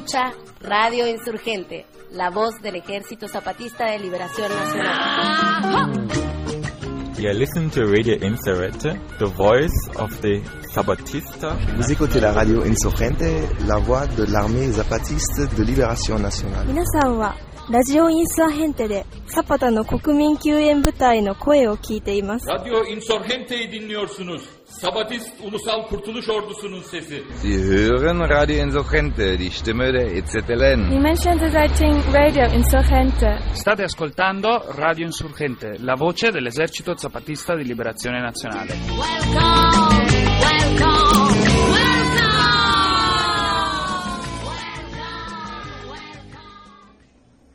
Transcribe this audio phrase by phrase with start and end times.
[0.00, 6.08] escucha Radio Insurgente, la voz del Ejército Zapatista de Liberación Nacional.
[7.18, 11.56] You listen to Radio Insurgente, the voice of the Zapatista.
[11.76, 16.66] Vous écoutez la radio Insurgente, la voix de l'armée zapatiste de libération nationale.
[16.66, 17.36] 皆さんは
[17.70, 22.46] ラジオインサーヘンテでサパタの国民救援部隊の声を聞いています。
[22.46, 24.42] Radyo Insurgente'yi dinliyorsunuz.
[24.79, 27.23] Sabatist Ulusal Kurtuluş Ordusu'nun sesi.
[27.41, 30.91] Sie hören Radio Insurgente, die Stimme der EZLN.
[30.91, 33.39] Dimension Deserting Radio Insurgente.
[33.53, 38.73] State ascoltando Radio Insurgente, la voce dell'esercito zapatista di liberazione nazionale.
[38.97, 40.05] Welcome,
[40.39, 41.11] welcome,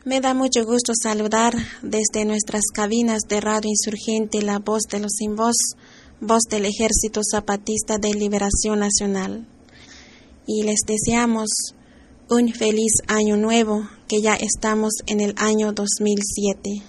[0.07, 5.11] Me da mucho gusto saludar desde nuestras cabinas de Radio Insurgente la voz de los
[5.17, 5.57] sin voz,
[6.21, 9.47] voz del Ejército Zapatista de Liberación Nacional.
[10.47, 11.49] Y les deseamos
[12.31, 16.83] un feliz año nuevo, que ya estamos en el año 2007.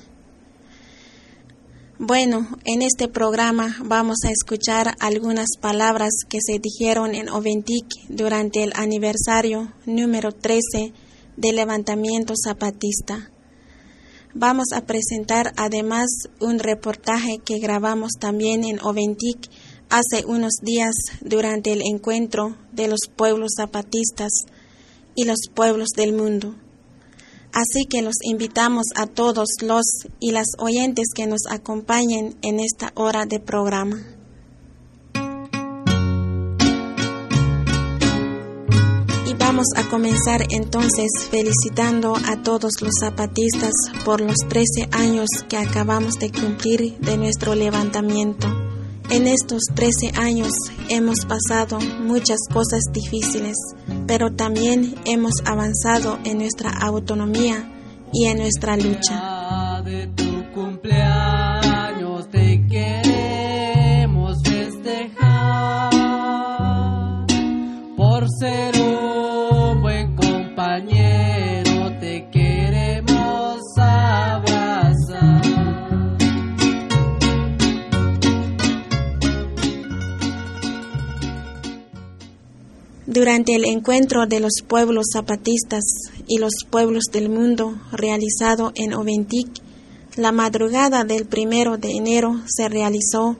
[2.00, 8.64] Bueno, en este programa vamos a escuchar algunas palabras que se dijeron en Oventic durante
[8.64, 10.94] el aniversario número 13
[11.38, 13.32] del levantamiento zapatista.
[14.40, 16.06] Vamos a presentar además
[16.40, 19.50] un reportaje que grabamos también en Oventic
[19.90, 24.30] hace unos días durante el encuentro de los pueblos zapatistas
[25.16, 26.53] y los pueblos del mundo.
[27.52, 29.86] Así que los invitamos a todos los
[30.20, 34.17] y las oyentes que nos acompañen en esta hora de programa.
[39.57, 43.73] Vamos a comenzar entonces felicitando a todos los zapatistas
[44.06, 48.47] por los 13 años que acabamos de cumplir de nuestro levantamiento.
[49.09, 50.51] En estos 13 años
[50.90, 53.56] hemos pasado muchas cosas difíciles,
[54.06, 57.68] pero también hemos avanzado en nuestra autonomía
[58.13, 59.81] y en nuestra lucha.
[67.95, 68.77] Por ser
[83.18, 85.84] Durante el encuentro de los pueblos zapatistas
[86.28, 89.48] y los pueblos del mundo realizado en Oventic,
[90.16, 93.36] la madrugada del primero de enero se realizó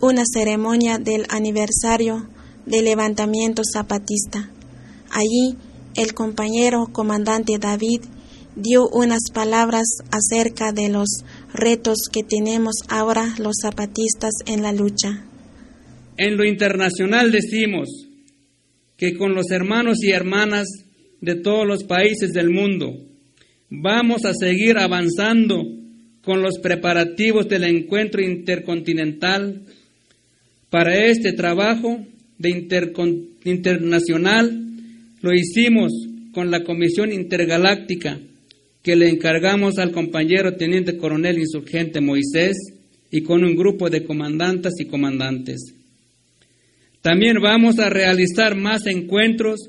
[0.00, 2.28] una ceremonia del aniversario
[2.66, 4.48] del levantamiento zapatista.
[5.10, 5.56] Allí,
[5.96, 8.02] el compañero comandante David
[8.54, 15.24] dio unas palabras acerca de los retos que tenemos ahora los zapatistas en la lucha.
[16.16, 18.05] En lo internacional decimos
[18.96, 20.66] que con los hermanos y hermanas
[21.20, 22.96] de todos los países del mundo
[23.68, 25.64] vamos a seguir avanzando
[26.22, 29.62] con los preparativos del encuentro intercontinental.
[30.70, 32.04] Para este trabajo
[32.38, 32.66] de
[33.44, 34.66] internacional
[35.22, 35.92] lo hicimos
[36.32, 38.18] con la Comisión Intergaláctica
[38.82, 42.56] que le encargamos al compañero Teniente Coronel Insurgente Moisés
[43.10, 45.75] y con un grupo de comandantes y comandantes.
[47.06, 49.60] También vamos a realizar más encuentros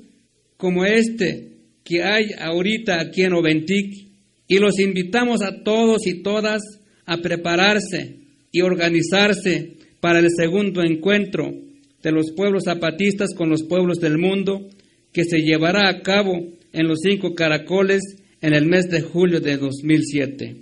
[0.57, 1.51] como este
[1.83, 4.07] que hay ahorita aquí en Oventic
[4.47, 6.63] y los invitamos a todos y todas
[7.05, 8.15] a prepararse
[8.51, 11.53] y organizarse para el segundo encuentro
[12.01, 14.67] de los pueblos zapatistas con los pueblos del mundo
[15.13, 16.43] que se llevará a cabo
[16.73, 18.01] en los cinco caracoles
[18.41, 20.55] en el mes de julio de 2007.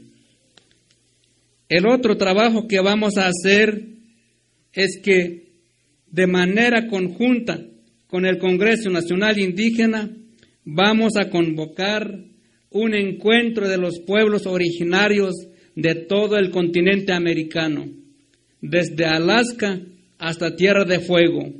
[1.69, 3.81] El otro trabajo que vamos a hacer
[4.74, 5.44] es que
[6.15, 7.59] de manera conjunta
[8.07, 10.09] con el Congreso Nacional Indígena
[10.63, 12.19] vamos a convocar
[12.69, 15.35] un encuentro de los pueblos originarios
[15.75, 17.89] de todo el continente americano,
[18.62, 19.81] desde Alaska
[20.17, 21.51] hasta Tierra de Fuego,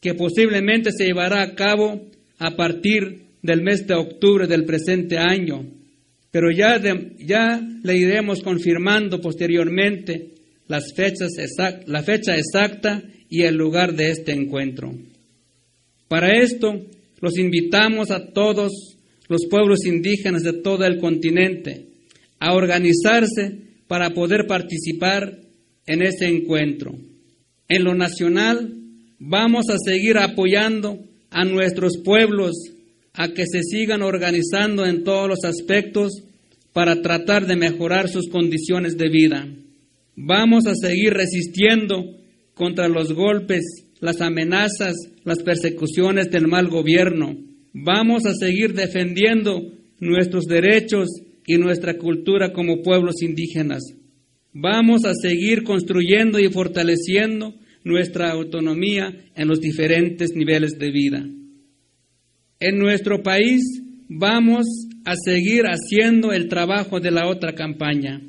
[0.00, 2.06] que posiblemente se llevará a cabo
[2.38, 5.66] a partir del mes de octubre del presente año,
[6.30, 6.80] pero ya,
[7.18, 10.34] ya le iremos confirmando posteriormente
[10.68, 13.02] las fechas exact, la fecha exacta
[13.32, 14.92] y el lugar de este encuentro.
[16.06, 16.84] Para esto,
[17.18, 21.86] los invitamos a todos los pueblos indígenas de todo el continente
[22.38, 23.56] a organizarse
[23.88, 25.38] para poder participar
[25.86, 26.94] en ese encuentro.
[27.68, 28.74] En lo nacional,
[29.18, 30.98] vamos a seguir apoyando
[31.30, 32.52] a nuestros pueblos
[33.14, 36.22] a que se sigan organizando en todos los aspectos
[36.74, 39.48] para tratar de mejorar sus condiciones de vida.
[40.16, 42.20] Vamos a seguir resistiendo
[42.62, 44.94] contra los golpes, las amenazas,
[45.24, 47.36] las persecuciones del mal gobierno.
[47.72, 51.08] Vamos a seguir defendiendo nuestros derechos
[51.44, 53.82] y nuestra cultura como pueblos indígenas.
[54.52, 61.26] Vamos a seguir construyendo y fortaleciendo nuestra autonomía en los diferentes niveles de vida.
[62.60, 64.66] En nuestro país vamos
[65.04, 68.22] a seguir haciendo el trabajo de la otra campaña.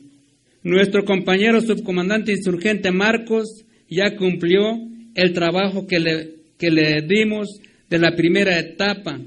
[0.63, 4.79] Nuestro compañero subcomandante insurgente Marcos ya cumplió
[5.15, 7.59] el trabajo que le, que le dimos
[7.89, 9.19] de la primera etapa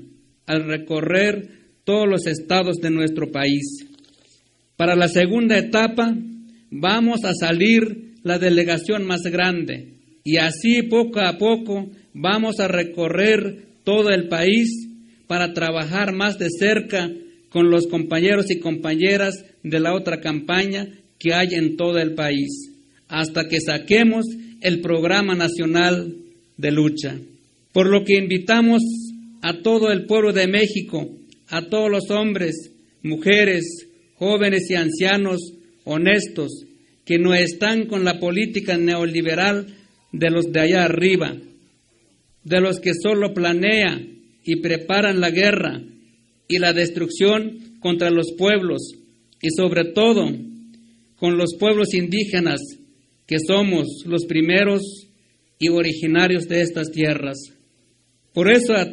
[0.46, 1.48] al recorrer
[1.84, 3.86] todos los estados de nuestro país.
[4.76, 6.14] Para la segunda etapa
[6.70, 13.66] vamos a salir la delegación más grande y así poco a poco vamos a recorrer
[13.84, 14.88] todo el país
[15.28, 17.08] para trabajar más de cerca
[17.50, 22.72] con los compañeros y compañeras de la otra campaña que hay en todo el país,
[23.08, 24.26] hasta que saquemos
[24.61, 26.17] el programa nacional
[26.56, 27.19] de lucha.
[27.73, 28.82] Por lo que invitamos
[29.43, 31.08] a todo el pueblo de México,
[31.49, 32.73] a todos los hombres,
[33.03, 35.41] mujeres, jóvenes y ancianos
[35.85, 36.64] honestos
[37.05, 39.67] que no están con la política neoliberal
[40.12, 41.37] de los de allá arriba,
[42.43, 45.82] de los que solo planean y preparan la guerra
[46.49, 48.94] y la destrucción contra los pueblos
[49.41, 50.26] y sobre todo
[51.17, 52.61] con los pueblos indígenas
[53.26, 54.82] que somos los primeros
[55.58, 57.37] y originarios de estas tierras.
[58.32, 58.87] Por eso a,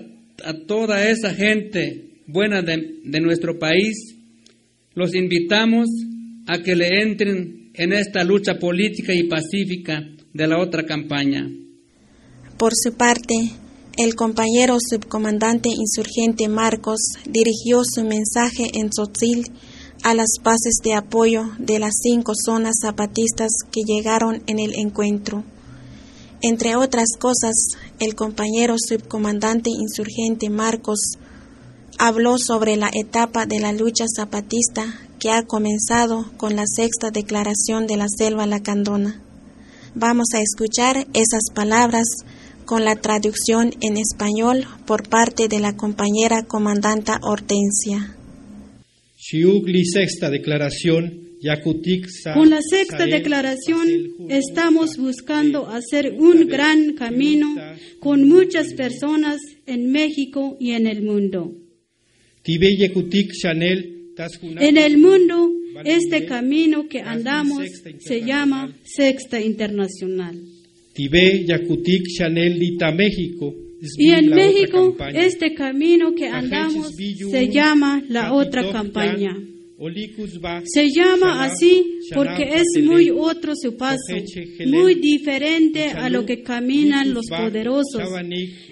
[0.68, 4.16] toda esa gente buena de, nuestro país,
[4.96, 5.88] los invitamos
[6.48, 10.04] a que le entren en esta lucha política y pacífica
[10.34, 11.48] de la otra campaña.
[12.58, 13.36] Por su parte,
[13.98, 19.44] el compañero subcomandante insurgente Marcos dirigió su mensaje en Tzotzil
[20.04, 25.44] a las bases de apoyo de las cinco zonas zapatistas que llegaron en el encuentro.
[26.42, 27.54] Entre otras cosas,
[28.00, 31.00] el compañero subcomandante insurgente Marcos
[31.98, 37.88] habló sobre la etapa de la lucha zapatista que ha comenzado con la sexta declaración
[37.88, 39.22] de la selva lacandona.
[39.96, 42.08] Vamos a escuchar esas palabras
[42.66, 48.18] con la traducción en español por parte de la compañera comandanta Hortensia.
[52.34, 53.88] Con la sexta declaración
[54.30, 57.56] estamos buscando hacer un gran camino
[58.00, 61.52] con muchas personas en México y en el mundo.
[64.60, 65.52] En el mundo,
[65.84, 67.64] este camino que andamos
[68.00, 70.36] se llama Sexta Internacional.
[73.98, 79.36] Y en México, este camino que andamos se llama la otra campaña.
[80.66, 84.16] Se llama así porque es muy otro su paso,
[84.66, 88.04] muy diferente a lo que caminan los poderosos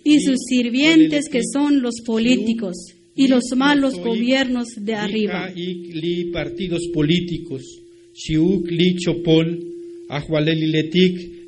[0.04, 2.78] y sus sirvientes que son los políticos
[3.14, 5.52] y los malos gobiernos de arriba.
[6.32, 7.82] partidos políticos,
[8.70, 9.60] li chopol,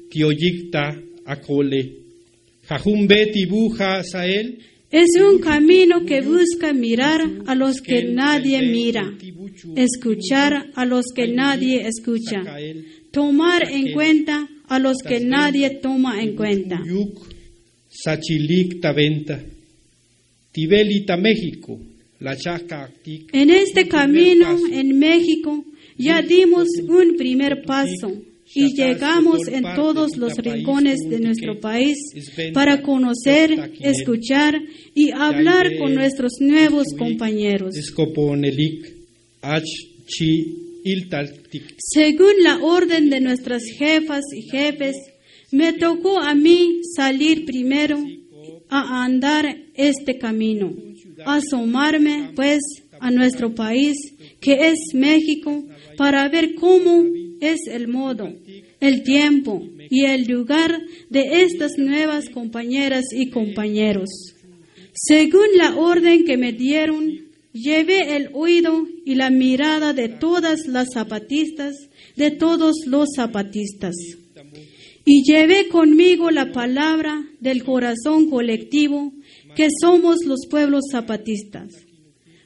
[0.09, 2.02] tioyicta acole.
[4.91, 9.11] Es un camino que busca mirar a los que nadie mira,
[9.75, 12.43] escuchar a los que nadie escucha,
[13.11, 16.79] tomar en cuenta a los que nadie toma en cuenta.
[23.33, 25.65] En este camino en México
[25.97, 28.13] ya dimos un primer paso
[28.53, 31.97] y llegamos en todos los rincones de nuestro país
[32.53, 34.55] para conocer, escuchar
[34.93, 37.75] y hablar con nuestros nuevos compañeros.
[41.77, 44.95] Según la orden de nuestras jefas y jefes,
[45.51, 48.03] me tocó a mí salir primero
[48.69, 49.45] a andar
[49.75, 50.73] este camino,
[51.25, 52.61] asomarme pues
[52.99, 53.95] a nuestro país,
[54.39, 55.63] que es México,
[55.97, 57.05] para ver cómo
[57.51, 58.33] es el modo,
[58.79, 64.09] el tiempo y el lugar de estas nuevas compañeras y compañeros.
[64.93, 67.23] Según la orden que me dieron,
[67.53, 73.95] llevé el oído y la mirada de todas las zapatistas, de todos los zapatistas.
[75.05, 79.11] Y llevé conmigo la palabra del corazón colectivo
[79.55, 81.67] que somos los pueblos zapatistas.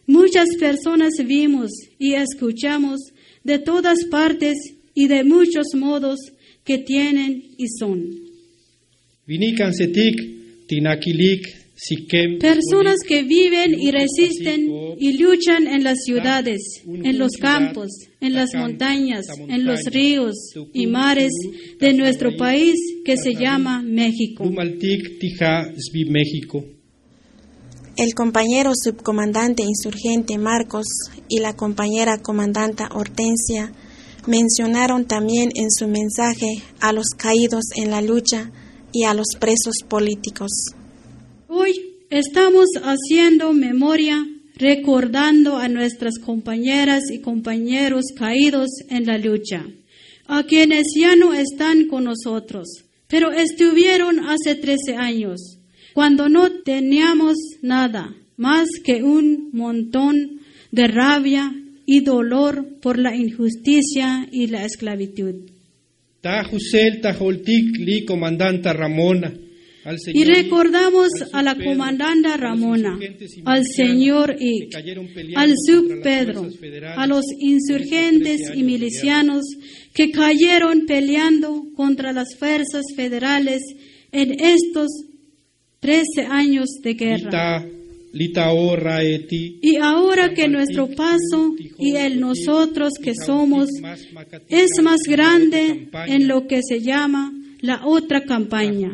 [0.07, 3.11] Muchas personas vimos y escuchamos
[3.43, 6.17] de todas partes y de muchos modos
[6.63, 8.03] que tienen y son.
[12.39, 17.89] Personas que viven y resisten y luchan en las ciudades, en los campos,
[18.19, 20.33] en las montañas, en los ríos
[20.73, 21.31] y mares
[21.79, 22.73] de nuestro país
[23.05, 24.43] que se llama México.
[27.97, 30.87] El compañero subcomandante insurgente Marcos
[31.29, 33.71] y la compañera comandanta Hortensia
[34.27, 38.51] mencionaron también en su mensaje a los caídos en la lucha
[38.91, 40.51] y a los presos políticos.
[41.47, 49.65] Hoy estamos haciendo memoria, recordando a nuestras compañeras y compañeros caídos en la lucha,
[50.27, 55.59] a quienes ya no están con nosotros, pero estuvieron hace 13 años,
[55.93, 60.41] cuando no teníamos nada más que un montón
[60.71, 61.53] de rabia
[61.89, 65.35] y dolor por la injusticia y la esclavitud.
[70.13, 72.99] Y recordamos a la comandante Ramona,
[73.45, 74.75] al señor Ick,
[75.35, 76.49] al sub Pedro,
[76.97, 79.45] a los insurgentes y milicianos
[79.93, 83.61] que cayeron peleando contra las fuerzas federales
[84.11, 84.89] en estos
[85.79, 87.29] 13 años de guerra.
[89.61, 93.69] Y ahora que nuestro paso y el nosotros que somos
[94.49, 98.91] es más grande en lo que se llama la otra campaña.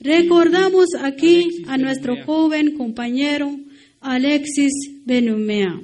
[0.00, 3.56] Recordamos aquí a nuestro joven compañero
[4.00, 4.72] Alexis
[5.04, 5.80] Benumea.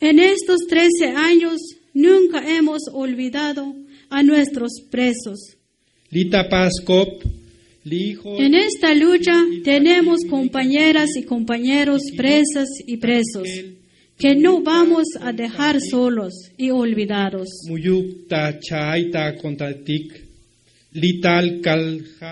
[0.00, 1.60] En estos 13 años
[1.94, 3.74] nunca hemos olvidado
[4.08, 5.56] a nuestros presos.
[6.10, 7.22] Lita Paskop.
[7.88, 13.48] En esta lucha tenemos compañeras y compañeros presas y presos
[14.18, 17.48] que no vamos a dejar solos y olvidados.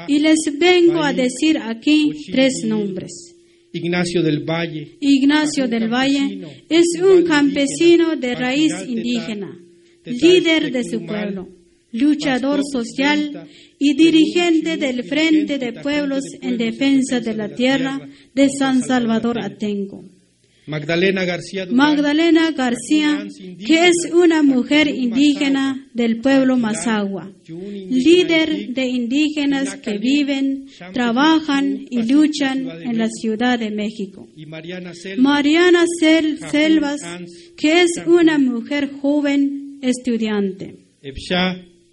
[0.08, 3.12] Y les vengo a decir aquí tres nombres.
[3.72, 4.96] Ignacio del Valle.
[5.00, 9.56] Ignacio del Valle es un campesino de raíz indígena,
[10.04, 11.48] líder de su pueblo,
[11.94, 13.48] luchador social
[13.78, 18.00] y dirigente del Frente de Pueblos en Defensa de la Tierra
[18.34, 20.04] de San Salvador Atenco.
[20.66, 21.76] Magdalena García Durán.
[21.76, 23.26] Magdalena García,
[23.66, 27.30] que es una mujer indígena del pueblo Mazagua,
[27.90, 34.26] líder de indígenas que viven, trabajan y luchan en la Ciudad de México.
[35.18, 37.00] Mariana Sel- Selvas,
[37.58, 40.76] que es una mujer joven estudiante.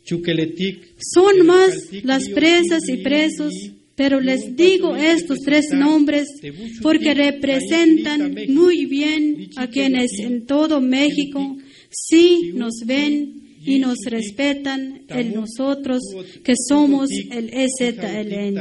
[0.04, 3.54] Son más las presas y presos,
[3.96, 6.28] pero les digo estos tres nombres
[6.82, 11.58] porque representan muy bien a quienes en todo México
[11.90, 16.02] sí nos ven y nos respetan el nosotros
[16.44, 18.56] que somos el EZLN.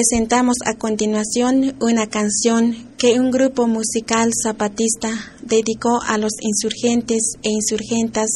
[0.00, 5.10] Presentamos a continuación una canción que un grupo musical zapatista
[5.42, 8.30] dedicó a los insurgentes e insurgentas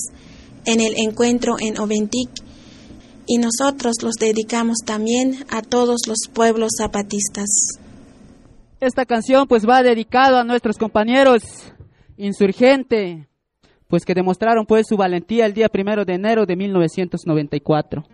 [0.66, 2.28] en el encuentro en Oventic
[3.26, 7.48] y nosotros los dedicamos también a todos los pueblos zapatistas.
[8.78, 11.44] Esta canción pues va dedicado a nuestros compañeros
[12.18, 13.26] insurgentes,
[13.88, 18.04] pues que demostraron pues su valentía el día primero de enero de 1994.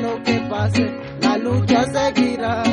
[0.00, 0.90] Lo que pase,
[1.20, 2.69] la lucha seguirá.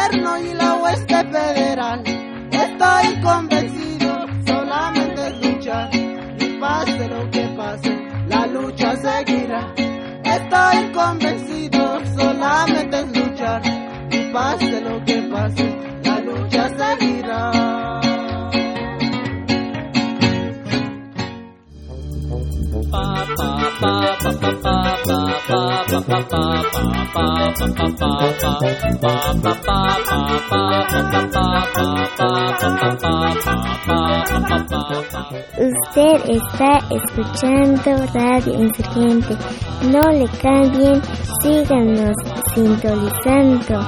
[0.00, 2.02] Gobierno y la hueste federal.
[2.50, 5.90] Estoy convencido, solamente es luchar
[6.38, 9.74] y pase lo que pase, la lucha seguirá.
[10.24, 13.62] Estoy convencido, solamente es luchar
[14.10, 17.70] y pase lo que pase, la lucha seguirá.
[35.58, 39.36] Usted está escuchando Radio Insurgente.
[39.90, 41.02] No le cambien,
[41.42, 42.14] síganos
[42.54, 43.80] sintonizando.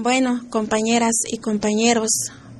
[0.00, 2.10] Bueno, compañeras y compañeros,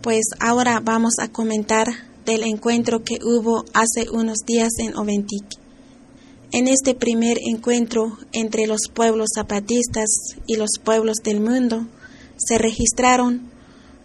[0.02, 1.86] pues ahora vamos a comentar
[2.26, 5.44] del encuentro que hubo hace unos días en Oventic.
[6.50, 10.08] En este primer encuentro entre los pueblos zapatistas
[10.48, 11.86] y los pueblos del mundo
[12.38, 13.48] se registraron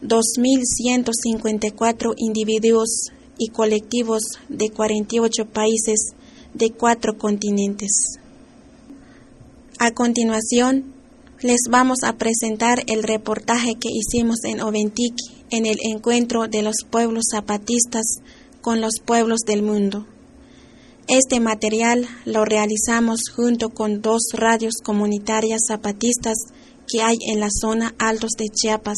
[0.03, 3.07] 2.154 individuos
[3.39, 6.11] y colectivos de 48 países
[6.53, 8.19] de cuatro continentes.
[9.79, 10.93] A continuación,
[11.43, 15.13] les vamos a presentar el reportaje que hicimos en Oventic
[15.51, 18.05] en el encuentro de los pueblos zapatistas
[18.61, 20.07] con los pueblos del mundo.
[21.09, 26.37] Este material lo realizamos junto con dos radios comunitarias zapatistas
[26.87, 28.97] que hay en la zona Altos de Chiapas,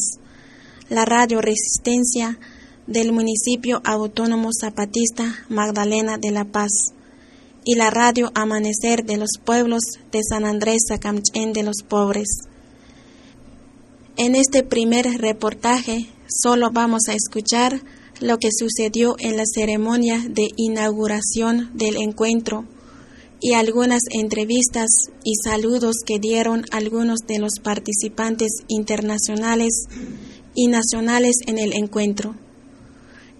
[0.88, 2.38] la Radio Resistencia
[2.86, 6.95] del municipio autónomo zapatista Magdalena de la Paz
[7.68, 12.28] y la Radio Amanecer de los pueblos de San Andrés Sacamchén de los Pobres.
[14.16, 17.82] En este primer reportaje solo vamos a escuchar
[18.20, 22.64] lo que sucedió en la ceremonia de inauguración del encuentro
[23.40, 24.88] y algunas entrevistas
[25.24, 29.72] y saludos que dieron algunos de los participantes internacionales
[30.54, 32.36] y nacionales en el encuentro.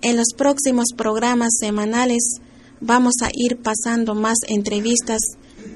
[0.03, 2.41] En los próximos programas semanales
[2.81, 5.21] vamos a ir pasando más entrevistas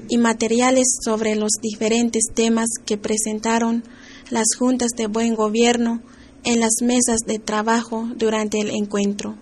[0.09, 3.83] y materiales sobre los diferentes temas que presentaron
[4.29, 6.01] las juntas de buen gobierno
[6.43, 9.35] en las mesas de trabajo durante el encuentro.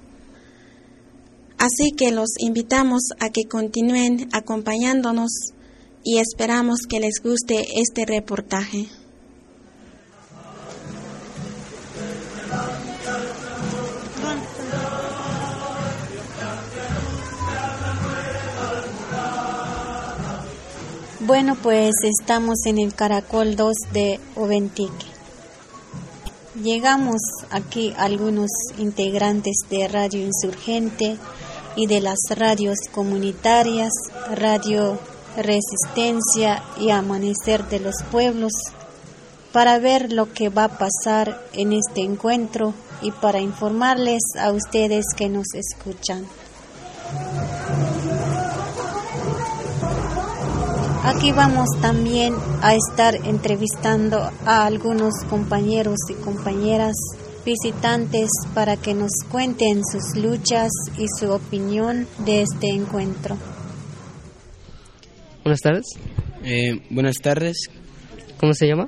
[1.58, 5.54] Así que los invitamos a que continúen acompañándonos
[6.04, 8.88] y esperamos que les guste este reportaje.
[21.30, 25.06] Bueno, pues estamos en el Caracol 2 de Oventique.
[26.60, 31.20] Llegamos aquí algunos integrantes de Radio Insurgente
[31.76, 33.92] y de las radios comunitarias,
[34.32, 34.98] Radio
[35.38, 38.54] Resistencia y Amanecer de los Pueblos,
[39.52, 45.06] para ver lo que va a pasar en este encuentro y para informarles a ustedes
[45.16, 46.26] que nos escuchan.
[51.10, 56.96] Aquí vamos también a estar entrevistando a algunos compañeros y compañeras
[57.44, 60.70] visitantes para que nos cuenten sus luchas
[61.00, 63.40] y su opinión de este encuentro.
[65.44, 65.86] Buenas tardes.
[66.44, 67.58] Eh, buenas tardes.
[68.40, 68.88] ¿Cómo se llama?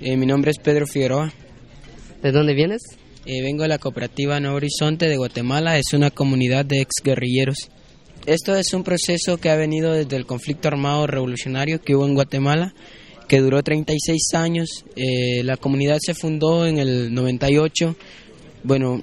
[0.00, 1.32] Eh, mi nombre es Pedro Figueroa.
[2.20, 2.82] ¿De dónde vienes?
[3.26, 5.78] Eh, vengo de la cooperativa Nuevo Horizonte de Guatemala.
[5.78, 7.70] Es una comunidad de exguerrilleros.
[8.26, 12.14] Esto es un proceso que ha venido desde el conflicto armado revolucionario que hubo en
[12.14, 12.74] Guatemala,
[13.26, 14.84] que duró 36 años.
[14.94, 17.96] Eh, la comunidad se fundó en el 98.
[18.62, 19.02] Bueno,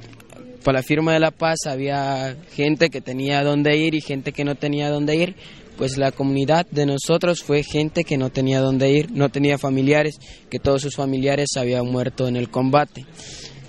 [0.64, 4.44] para la firma de la paz había gente que tenía dónde ir y gente que
[4.44, 5.36] no tenía dónde ir.
[5.78, 10.16] Pues la comunidad de nosotros fue gente que no tenía dónde ir, no tenía familiares,
[10.50, 13.06] que todos sus familiares habían muerto en el combate.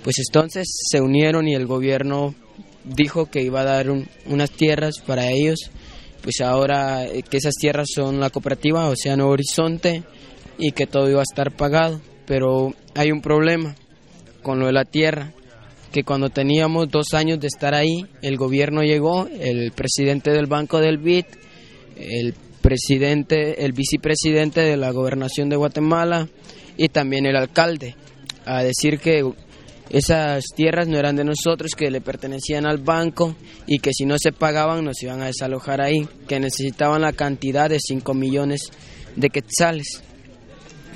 [0.03, 2.35] Pues entonces se unieron y el gobierno
[2.83, 3.87] dijo que iba a dar
[4.25, 5.71] unas tierras para ellos,
[6.21, 10.03] pues ahora eh, que esas tierras son la cooperativa Océano Horizonte
[10.57, 13.75] y que todo iba a estar pagado, pero hay un problema
[14.41, 15.33] con lo de la tierra,
[15.91, 20.79] que cuando teníamos dos años de estar ahí, el gobierno llegó, el presidente del Banco
[20.79, 21.25] del BID,
[21.97, 26.27] el presidente, el vicepresidente de la gobernación de Guatemala
[26.77, 27.95] y también el alcalde,
[28.45, 29.23] a decir que
[29.89, 34.15] esas tierras no eran de nosotros, que le pertenecían al banco y que si no
[34.19, 38.71] se pagaban nos iban a desalojar ahí, que necesitaban la cantidad de 5 millones
[39.15, 40.03] de quetzales.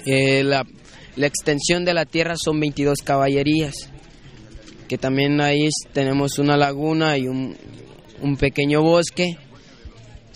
[0.06, 0.66] Eh, la,
[1.16, 3.90] la, extensión de la tierra son 22 caballerías,
[4.88, 7.56] que también ahí tenemos una laguna y un,
[8.22, 9.38] un pequeño bosque.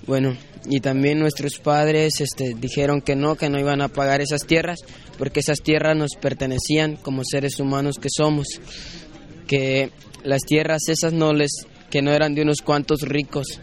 [0.07, 0.35] Bueno,
[0.69, 4.79] y también nuestros padres este, dijeron que no, que no iban a pagar esas tierras,
[5.17, 8.47] porque esas tierras nos pertenecían como seres humanos que somos,
[9.47, 9.91] que
[10.23, 11.51] las tierras esas no les,
[11.89, 13.59] que no eran de unos cuantos ricos,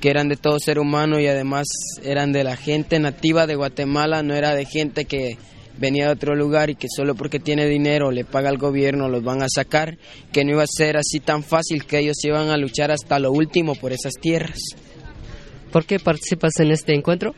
[0.00, 1.66] que eran de todo ser humano y además
[2.02, 5.38] eran de la gente nativa de Guatemala, no era de gente que
[5.78, 9.22] venía de otro lugar y que solo porque tiene dinero le paga al gobierno los
[9.22, 9.98] van a sacar,
[10.32, 13.32] que no iba a ser así tan fácil que ellos iban a luchar hasta lo
[13.32, 14.58] último por esas tierras.
[15.70, 17.34] ¿Por qué participas en este encuentro?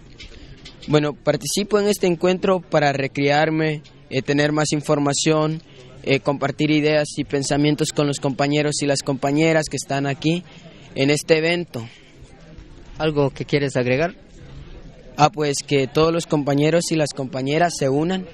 [0.86, 5.62] Bueno, participo en este encuentro para recrearme, eh, tener más información,
[6.02, 10.44] eh, compartir ideas y pensamientos con los compañeros y las compañeras que están aquí
[10.94, 11.88] en este evento.
[12.98, 14.14] ¿Algo que quieres agregar?
[15.16, 18.26] Ah, pues que todos los compañeros y las compañeras se unan,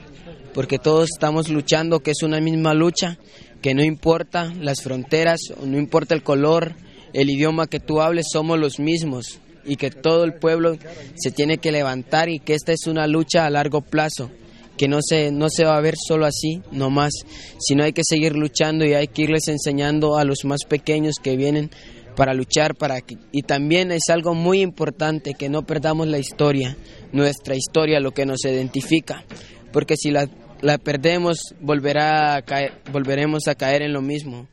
[0.53, 3.19] porque todos estamos luchando, que es una misma lucha,
[3.63, 6.75] que no importa las fronteras, no importa el color,
[7.13, 10.77] el idioma que tú hables, somos los mismos y que todo el pueblo
[11.15, 14.31] se tiene que levantar y que esta es una lucha a largo plazo,
[14.77, 17.13] que no se, no se va a ver solo así, no más,
[17.59, 21.37] sino hay que seguir luchando y hay que irles enseñando a los más pequeños que
[21.37, 21.71] vienen
[22.17, 26.77] para luchar para que, y también es algo muy importante que no perdamos la historia,
[27.13, 29.25] nuestra historia, lo que nos identifica,
[29.73, 30.29] porque si la,
[30.61, 34.49] la perdemos volverá a caer, volveremos a caer en lo mismo.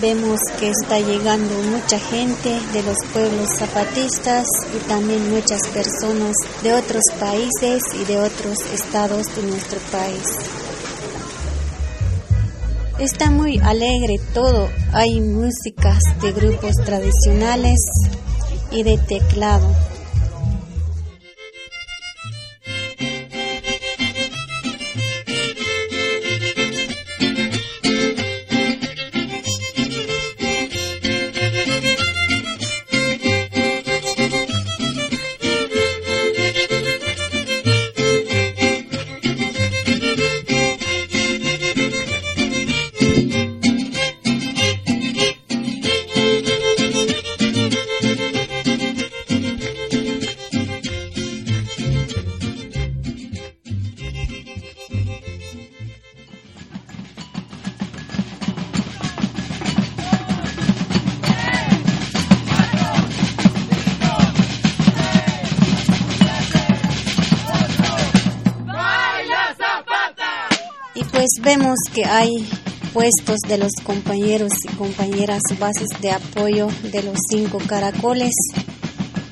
[0.00, 6.72] Vemos que está llegando mucha gente de los pueblos zapatistas y también muchas personas de
[6.72, 10.24] otros países y de otros estados de nuestro país.
[12.98, 17.78] Está muy alegre todo, hay músicas de grupos tradicionales
[18.70, 19.68] y de teclado.
[71.92, 72.48] Que hay
[72.92, 78.32] puestos de los compañeros y compañeras bases de apoyo de los cinco caracoles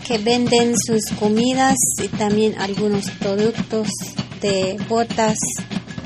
[0.07, 3.89] que venden sus comidas y también algunos productos
[4.41, 5.37] de botas,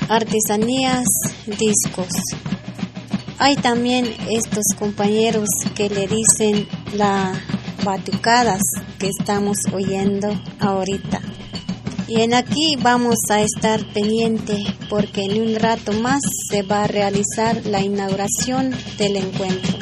[0.09, 1.07] artesanías,
[1.47, 2.09] discos.
[3.39, 7.37] Hay también estos compañeros que le dicen las
[7.85, 8.63] batucadas
[8.99, 10.29] que estamos oyendo
[10.61, 11.21] ahorita.
[12.15, 14.59] Y en aquí vamos a estar pendiente
[14.91, 16.21] porque en un rato más
[16.51, 19.79] se va a realizar la inauguración del encuentro.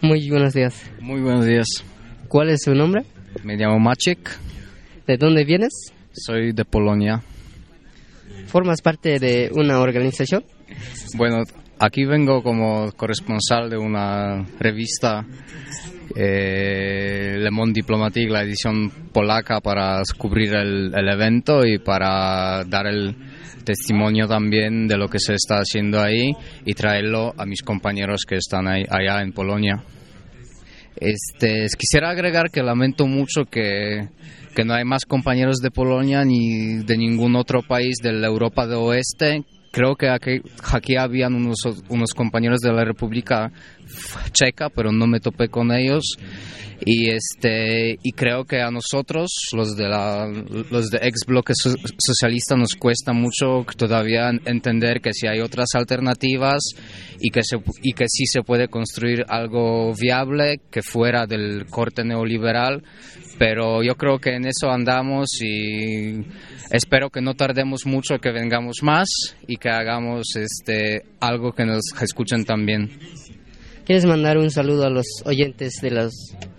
[0.00, 0.82] Muy buenos días.
[1.02, 1.66] Muy buenos días.
[2.28, 3.04] ¿Cuál es su nombre?
[3.42, 4.38] Me llamo Maciek.
[5.06, 5.92] ¿De dónde vienes?
[6.12, 7.22] Soy de Polonia.
[8.46, 10.42] ¿Formas parte de una organización?
[11.18, 11.42] Bueno,
[11.78, 15.24] aquí vengo como corresponsal de una revista
[16.14, 23.16] eh, Le Monde Diplomatique, la edición polaca, para cubrir el, evento y para dar el
[23.64, 26.30] testimonio también de lo que se está haciendo ahí
[26.64, 29.82] y traerlo a mis compañeros que están allá en Polonia.
[30.96, 34.08] Este, quisiera agregar que lamento mucho que,
[34.54, 38.66] que no hay más compañeros de Polonia ni de ningún otro país de la Europa
[38.66, 39.44] del Oeste.
[39.74, 40.40] Creo que aquí,
[40.72, 41.58] aquí habían unos,
[41.88, 43.50] unos compañeros de la República
[44.32, 46.04] Checa, pero no me topé con ellos.
[46.86, 50.28] Y, este, y creo que a nosotros, los de, la,
[50.70, 55.68] los de ex bloque so- socialista, nos cuesta mucho todavía entender que si hay otras
[55.74, 56.60] alternativas
[57.20, 62.04] y que, se, y que sí se puede construir algo viable que fuera del corte
[62.04, 62.82] neoliberal.
[63.38, 66.24] Pero yo creo que en eso andamos y
[66.70, 69.08] espero que no tardemos mucho, que vengamos más
[69.46, 72.90] y que hagamos este, algo que nos escuchen también.
[73.84, 76.12] ¿Quieres mandar un saludo a los oyentes de las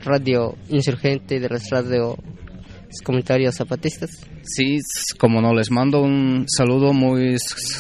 [0.04, 2.18] radio insurgente, de las radio
[3.04, 4.12] comunitarios zapatistas?
[4.44, 4.78] Sí,
[5.18, 7.36] como no, les mando un saludo muy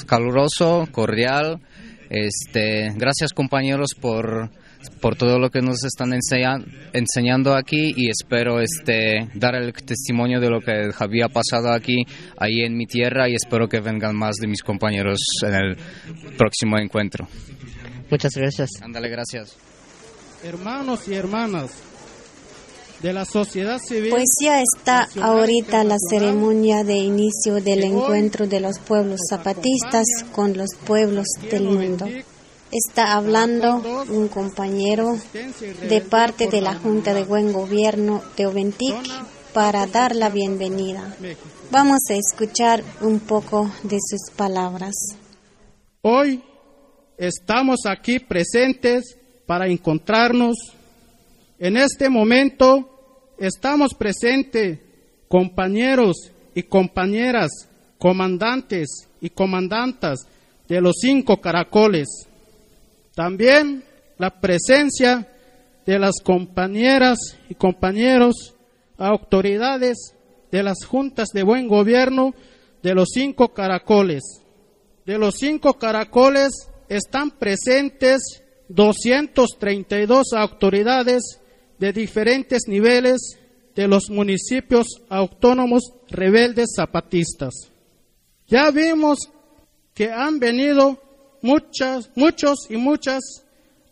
[0.07, 1.59] caluroso, cordial.
[2.09, 4.49] Este, gracias compañeros por,
[4.89, 10.39] por todo lo que nos están enseña- enseñando aquí y espero este, dar el testimonio
[10.39, 12.05] de lo que había pasado aquí,
[12.37, 15.77] ahí en mi tierra y espero que vengan más de mis compañeros en el
[16.37, 17.27] próximo encuentro.
[18.09, 18.69] Muchas gracias.
[18.81, 19.55] Ándale, gracias.
[20.43, 21.71] Hermanos y hermanas
[23.01, 24.09] de la sociedad civil.
[24.09, 30.55] Pues ya está ahorita la ceremonia de inicio del encuentro de los pueblos zapatistas con
[30.57, 32.07] los pueblos del mundo.
[32.77, 33.77] Está hablando
[34.09, 35.17] un compañero
[35.87, 38.97] de parte de la Junta de Buen Gobierno de Oventic
[39.53, 41.15] para dar la bienvenida.
[41.71, 44.93] Vamos a escuchar un poco de sus palabras.
[46.01, 46.43] Hoy
[47.17, 50.57] estamos aquí presentes para encontrarnos.
[51.57, 54.79] En este momento estamos presentes
[55.29, 57.51] compañeros y compañeras,
[57.97, 60.27] comandantes y comandantas
[60.67, 62.27] de los cinco caracoles.
[63.15, 63.83] También
[64.17, 65.27] la presencia
[65.85, 67.17] de las compañeras
[67.49, 68.55] y compañeros,
[68.97, 70.15] autoridades
[70.51, 72.33] de las juntas de buen gobierno
[72.83, 74.23] de los cinco caracoles.
[75.05, 76.51] De los cinco caracoles
[76.89, 81.23] están presentes 232 autoridades
[81.79, 83.39] de diferentes niveles
[83.75, 87.53] de los municipios autónomos rebeldes zapatistas.
[88.47, 89.19] Ya vimos
[89.93, 90.99] que han venido
[91.45, 93.21] muchas, muchos y muchas,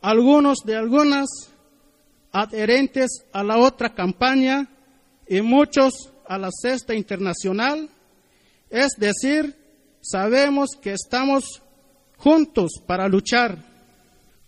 [0.02, 1.28] algunos de algunas
[2.32, 4.68] adherentes a la otra campaña
[5.28, 7.90] y muchos a la sexta internacional.
[8.72, 9.56] Es decir,
[10.02, 11.62] sabemos que estamos
[12.18, 13.64] juntos para luchar.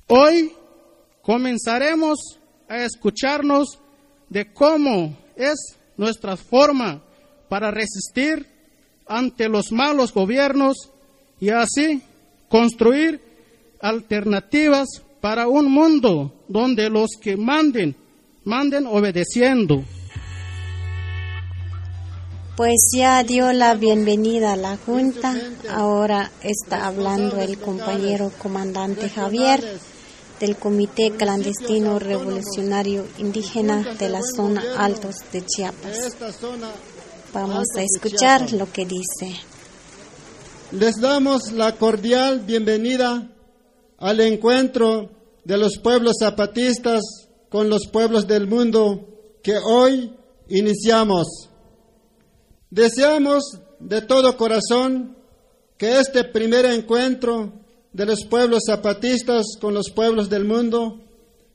[0.08, 0.52] Hoy
[1.22, 3.80] comenzaremos a escucharnos
[4.30, 7.04] de cómo es nuestra forma
[7.50, 8.48] para resistir
[9.06, 10.92] ante los malos gobiernos
[11.40, 12.02] y así
[12.50, 13.22] construir
[13.82, 14.88] alternativas
[15.22, 17.96] para un mundo donde los que manden,
[18.44, 19.84] manden obedeciendo.
[22.56, 25.36] Pues ya dio la bienvenida a la Junta.
[25.70, 29.62] Ahora está hablando el compañero comandante Javier
[30.40, 36.16] del Comité Clandestino Revolucionario Indígena de la zona Altos de Chiapas.
[37.34, 39.36] Vamos a escuchar lo que dice.
[40.72, 43.32] Les damos la cordial bienvenida
[44.00, 45.12] al encuentro
[45.44, 47.02] de los pueblos zapatistas
[47.50, 49.08] con los pueblos del mundo
[49.44, 50.12] que hoy
[50.50, 51.28] iniciamos.
[52.72, 53.44] Deseamos
[53.80, 55.16] de todo corazón
[55.78, 57.54] que este primer encuentro
[57.94, 61.00] de los pueblos zapatistas con los pueblos del mundo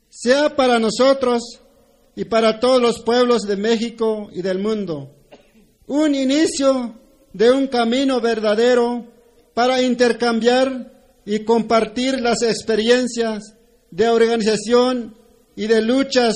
[0.08, 1.42] sea para nosotros
[2.14, 5.16] y para todos los pueblos de México y del mundo.
[5.88, 6.94] Un inicio
[7.32, 9.06] de un camino verdadero
[9.54, 10.92] para intercambiar
[11.24, 13.54] y compartir las experiencias
[13.90, 15.16] de organización
[15.56, 16.34] y de luchas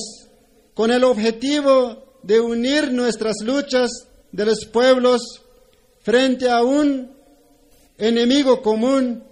[0.74, 3.90] con el objetivo de unir nuestras luchas
[4.32, 5.22] de los pueblos
[6.02, 7.14] frente a un
[7.96, 9.24] enemigo común,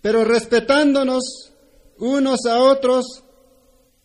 [0.00, 1.52] pero respetándonos
[1.98, 3.04] unos a otros,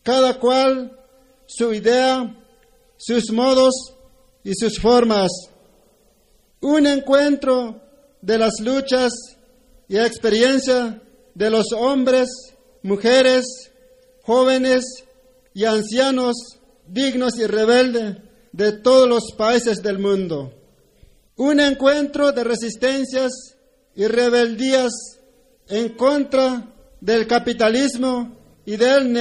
[0.03, 0.99] cada cual
[1.45, 2.35] su idea,
[2.97, 3.73] sus modos
[4.43, 5.31] y sus formas.
[6.67, 7.79] Un encuentro
[8.21, 9.13] de las luchas
[9.87, 10.99] y experiencia
[11.35, 12.27] de los hombres,
[12.81, 13.45] mujeres,
[14.23, 14.83] jóvenes
[15.53, 16.35] y ancianos
[16.87, 18.17] dignos y rebeldes
[18.51, 20.55] de todos los países del mundo.
[21.35, 23.31] Un encuentro de resistencias
[23.93, 24.91] y rebeldías
[25.67, 29.13] en contra del capitalismo y del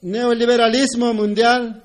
[0.00, 1.84] neoliberalismo mundial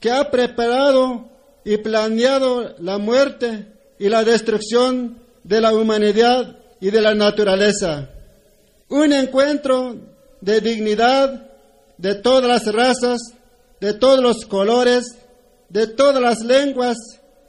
[0.00, 1.35] que ha preparado
[1.66, 3.66] y planeado la muerte
[3.98, 8.08] y la destrucción de la humanidad y de la naturaleza.
[8.88, 9.96] Un encuentro
[10.40, 11.50] de dignidad
[11.98, 13.18] de todas las razas,
[13.80, 15.16] de todos los colores,
[15.68, 16.96] de todas las lenguas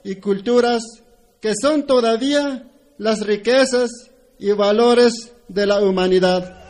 [0.02, 0.82] y culturas
[1.40, 3.88] que son todavía las riquezas
[4.40, 6.67] y valores de la humanidad.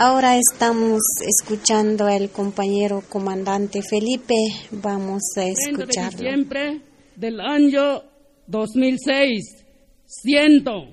[0.00, 4.36] Ahora estamos escuchando al compañero comandante Felipe.
[4.70, 6.20] Vamos a escucharlo.
[6.20, 6.82] Siempre
[7.16, 8.04] del año
[8.46, 9.66] 2006,
[10.06, 10.86] siento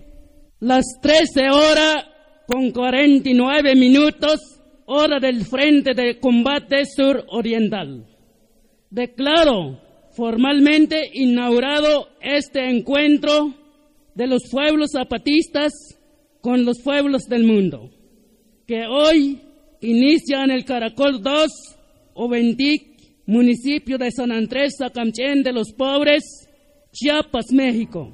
[0.60, 1.98] las 13 horas
[2.48, 4.40] con 49 minutos,
[4.88, 8.08] hora del Frente de Combate Sur Oriental.
[8.90, 9.82] Declaro
[10.16, 13.54] formalmente inaugurado este encuentro
[14.16, 15.72] de los pueblos zapatistas
[16.42, 17.92] con los pueblos del mundo
[18.68, 19.40] que hoy
[19.82, 21.48] inicia en el Caracol 2,
[22.16, 22.96] Oventic,
[23.28, 26.24] municipio de San Andrés, Sacamchen de los Pobres,
[26.92, 28.12] Chiapas, México.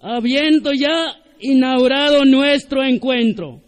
[0.00, 3.60] Habiendo ya inaugurado nuestro encuentro,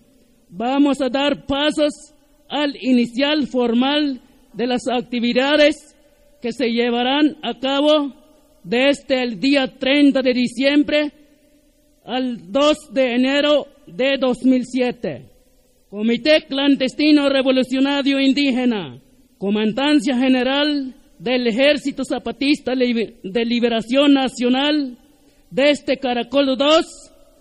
[0.48, 2.14] vamos a dar pasos
[2.48, 4.20] al inicial formal
[4.52, 5.96] de las actividades
[6.40, 8.14] que se llevarán a cabo
[8.62, 11.12] desde el día 30 de diciembre
[12.04, 15.31] al 2 de enero de 2007.
[15.92, 18.98] Comité Clandestino Revolucionario Indígena,
[19.36, 24.96] Comandancia General del Ejército Zapatista de Liberación Nacional
[25.50, 26.86] de este Caracol 2,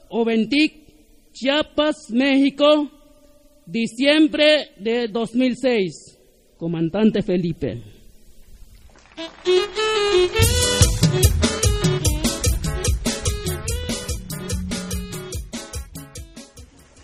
[0.09, 0.73] Oventic,
[1.31, 2.91] Chiapas, México,
[3.65, 6.19] diciembre de 2006.
[6.57, 7.81] Comandante Felipe.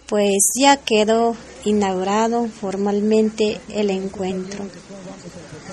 [0.08, 4.66] Pues ya quedó inaugurado formalmente el encuentro.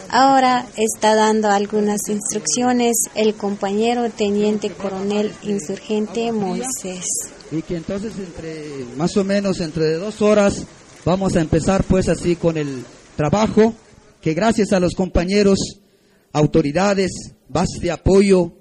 [0.08, 7.04] Ahora está dando algunas instrucciones el compañero teniente coronel insurgente Moisés.
[7.50, 10.64] Y que entonces entre más o menos entre dos horas
[11.04, 12.84] vamos a empezar pues así con el
[13.16, 13.74] trabajo
[14.20, 15.58] que gracias a los compañeros,
[16.32, 17.10] autoridades,
[17.48, 18.52] base de apoyo,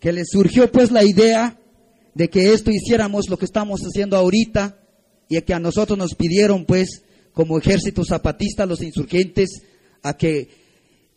[0.00, 1.58] que les surgió pues la idea
[2.14, 4.76] de que esto hiciéramos lo que estamos haciendo ahorita,
[5.28, 7.02] y que a nosotros nos pidieron pues
[7.32, 9.62] como ejército zapatista los insurgentes
[10.02, 10.48] a que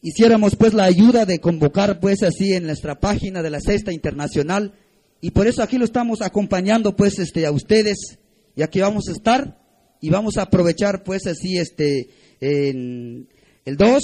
[0.01, 4.74] hiciéramos pues la ayuda de convocar pues así en nuestra página de la Sexta Internacional.
[5.22, 8.20] Y por eso aquí lo estamos acompañando pues este a ustedes.
[8.55, 9.59] Y aquí vamos a estar
[10.01, 12.09] y vamos a aprovechar pues así este
[12.39, 13.30] en
[13.66, 14.01] el 2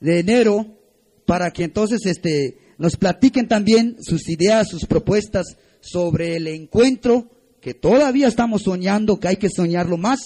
[0.00, 0.78] de enero
[1.26, 7.30] para que entonces este nos platiquen también sus ideas, sus propuestas sobre el encuentro
[7.64, 10.18] que todavía estamos soñando, que hay que soñarlo más,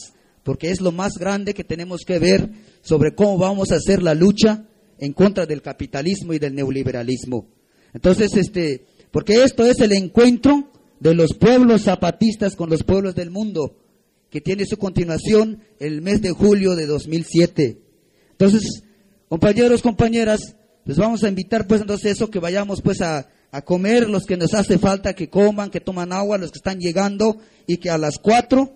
[0.42, 2.50] porque es lo más grande que tenemos que ver
[2.82, 4.66] sobre cómo vamos a hacer la lucha
[4.98, 7.46] en contra del capitalismo y del neoliberalismo.
[7.94, 13.30] Entonces, este, porque esto es el encuentro de los pueblos zapatistas con los pueblos del
[13.30, 13.76] mundo,
[14.30, 17.78] que tiene su continuación el mes de julio de 2007.
[18.32, 18.82] Entonces,
[19.28, 20.56] compañeros, compañeras,
[20.88, 24.38] les vamos a invitar pues entonces eso, que vayamos pues a, a comer, los que
[24.38, 27.36] nos hace falta que coman, que toman agua, los que están llegando
[27.66, 28.72] y que a las cuatro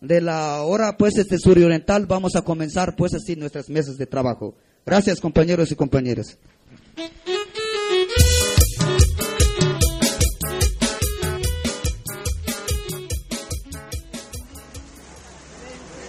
[0.00, 4.56] de la hora pues este suroriental vamos a comenzar pues así nuestras mesas de trabajo.
[4.84, 6.36] Gracias compañeros y compañeras.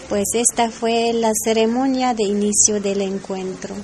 [0.10, 3.76] Pues esta fue la ceremonia de inicio del encuentro.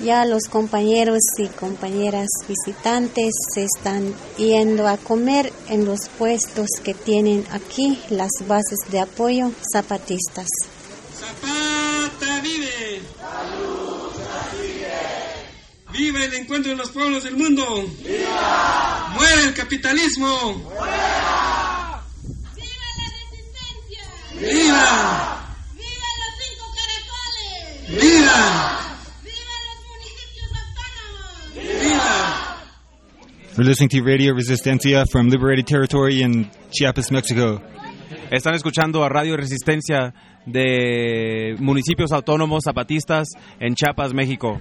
[0.00, 6.92] Ya los compañeros y compañeras visitantes se están yendo a comer en los puestos que
[6.92, 10.46] tienen aquí las bases de apoyo zapatistas.
[11.18, 13.00] Zapata vive.
[15.92, 17.64] ¡Viva el encuentro de los pueblos del mundo!
[18.04, 19.14] ¡Viva!
[19.14, 20.52] ¡Muera el capitalismo!
[20.74, 22.02] ¡Muera!
[22.54, 24.04] ¡Viva la resistencia!
[24.34, 25.56] ¡Viva!
[25.72, 28.02] ¡Viva los cinco caracoles!
[28.02, 28.95] ¡Viva!
[33.56, 37.62] We're listening to Radio Resistencia from liberated territory in Chiapas, Mexico.
[38.30, 40.12] Están escuchando a Radio Resistencia
[40.44, 43.28] de municipios autónomos zapatistas
[43.58, 44.60] en Chiapas, México.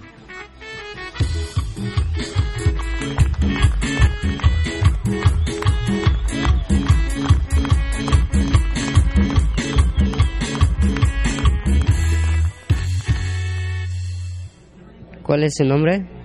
[15.23, 16.24] ¿Cuál es su nombre?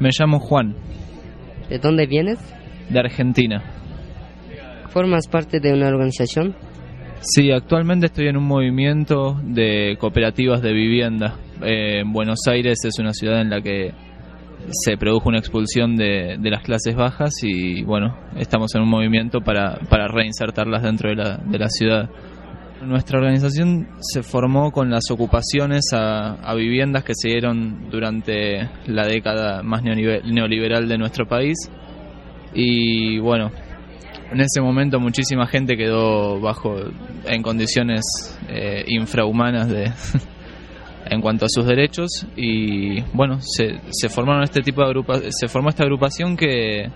[0.00, 0.74] Me llamo Juan,
[1.68, 2.38] ¿De dónde vienes?
[2.90, 3.62] de Argentina.
[4.88, 6.54] ¿Formas parte de una organización?
[7.20, 11.36] Sí, actualmente estoy en un movimiento de cooperativas de vivienda.
[11.62, 13.92] Eh, en Buenos Aires es una ciudad en la que
[14.70, 19.40] se produjo una expulsión de, de las clases bajas y bueno, estamos en un movimiento
[19.40, 22.10] para, para reinsertarlas dentro de la, de la ciudad.
[22.82, 29.06] Nuestra organización se formó con las ocupaciones a, a viviendas que se dieron durante la
[29.06, 31.56] década más neolibe- neoliberal de nuestro país.
[32.52, 33.50] Y bueno,
[34.30, 36.76] en ese momento muchísima gente quedó bajo
[37.24, 38.02] en condiciones
[38.48, 39.90] eh, infrahumanas de
[41.06, 42.26] en cuanto a sus derechos.
[42.36, 46.90] Y bueno se, se formaron este tipo de agrupa se formó esta agrupación que,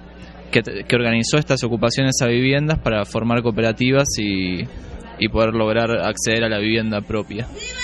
[0.50, 4.64] que que organizó estas ocupaciones a viviendas para formar cooperativas y,
[5.18, 7.46] y poder lograr acceder a la vivienda propia.
[7.46, 7.80] ¡Viva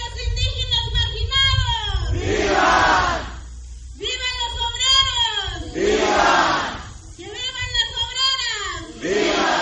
[0.00, 2.12] los indígenas marginados!
[2.12, 2.72] ¡Viva!
[3.96, 5.74] ¡Viva los obreros!
[5.74, 6.32] ¡Viva!
[7.16, 8.80] ¡Que vivan las obreras!
[9.02, 9.52] ¡Viva!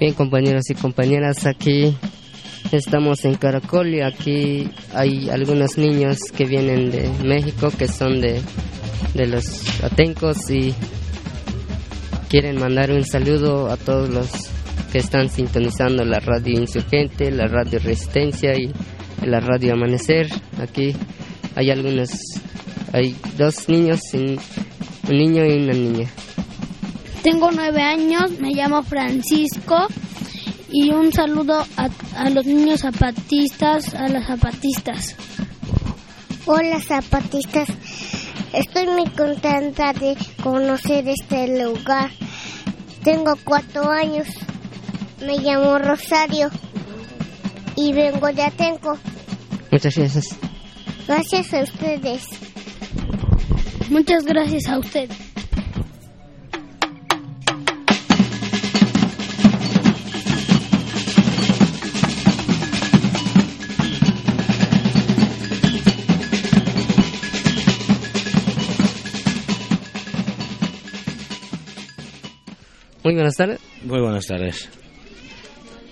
[0.00, 1.96] Bien, compañeros y compañeras, aquí
[2.76, 8.40] estamos en Caracol y aquí hay algunos niños que vienen de México, que son de,
[9.14, 10.74] de los atencos y
[12.28, 14.28] quieren mandar un saludo a todos los
[14.90, 18.72] que están sintonizando la radio insurgente, la radio resistencia y
[19.24, 20.28] la radio amanecer.
[20.60, 20.94] Aquí
[21.54, 22.10] hay algunos,
[22.92, 24.38] hay dos niños, un,
[25.08, 26.08] niño y una niña.
[27.22, 29.88] Tengo nueve años, me llamo Francisco
[30.72, 35.14] y un saludo a, a los niños zapatistas, a las zapatistas.
[36.46, 37.68] Hola zapatistas,
[38.52, 42.10] estoy muy contenta de conocer este lugar.
[43.04, 44.26] Tengo cuatro años,
[45.20, 46.50] me llamo Rosario
[47.76, 48.98] y vengo de Atenco.
[49.70, 50.36] Muchas gracias.
[51.06, 52.24] Gracias a ustedes.
[53.90, 55.10] Muchas gracias a usted.
[73.12, 73.60] Muy buenas tardes.
[73.84, 74.70] Muy buenas tardes.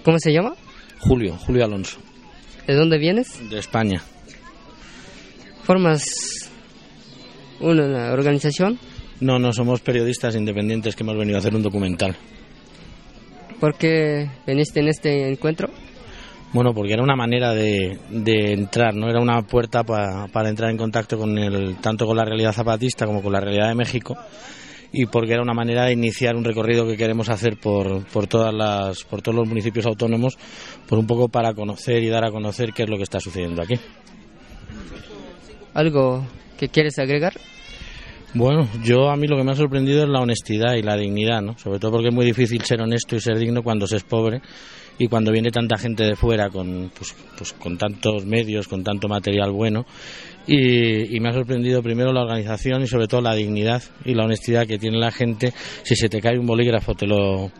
[0.02, 0.54] ¿Cómo se llama?
[1.00, 1.98] Julio, Julio Alonso,
[2.66, 3.50] ¿De dónde vienes?
[3.50, 4.00] de España.
[5.64, 6.02] ¿Formas
[7.60, 8.78] una organización?
[9.20, 12.16] No, no, somos periodistas independientes que hemos venido a hacer un documental.
[13.60, 15.68] ¿Por qué viniste en este encuentro?
[16.54, 19.10] Bueno, porque era una manera de, de entrar, ¿no?
[19.10, 23.04] Era una puerta pa- para entrar en contacto con el, tanto con la realidad zapatista
[23.04, 24.16] como con la realidad de México
[24.92, 28.52] y porque era una manera de iniciar un recorrido que queremos hacer por, por, todas
[28.52, 30.36] las, por todos los municipios autónomos,
[30.88, 33.62] por un poco para conocer y dar a conocer qué es lo que está sucediendo
[33.62, 33.74] aquí.
[35.74, 36.24] ¿Algo
[36.58, 37.34] que quieres agregar?
[38.34, 41.42] Bueno, yo a mí lo que me ha sorprendido es la honestidad y la dignidad,
[41.42, 41.58] ¿no?
[41.58, 44.40] Sobre todo porque es muy difícil ser honesto y ser digno cuando se es pobre
[44.98, 49.08] y cuando viene tanta gente de fuera con, pues, pues con tantos medios, con tanto
[49.08, 49.84] material bueno.
[50.52, 54.24] Y, y me ha sorprendido primero la organización y sobre todo la dignidad y la
[54.24, 55.52] honestidad que tiene la gente.
[55.84, 57.52] Si se te cae un bolígrafo te lo,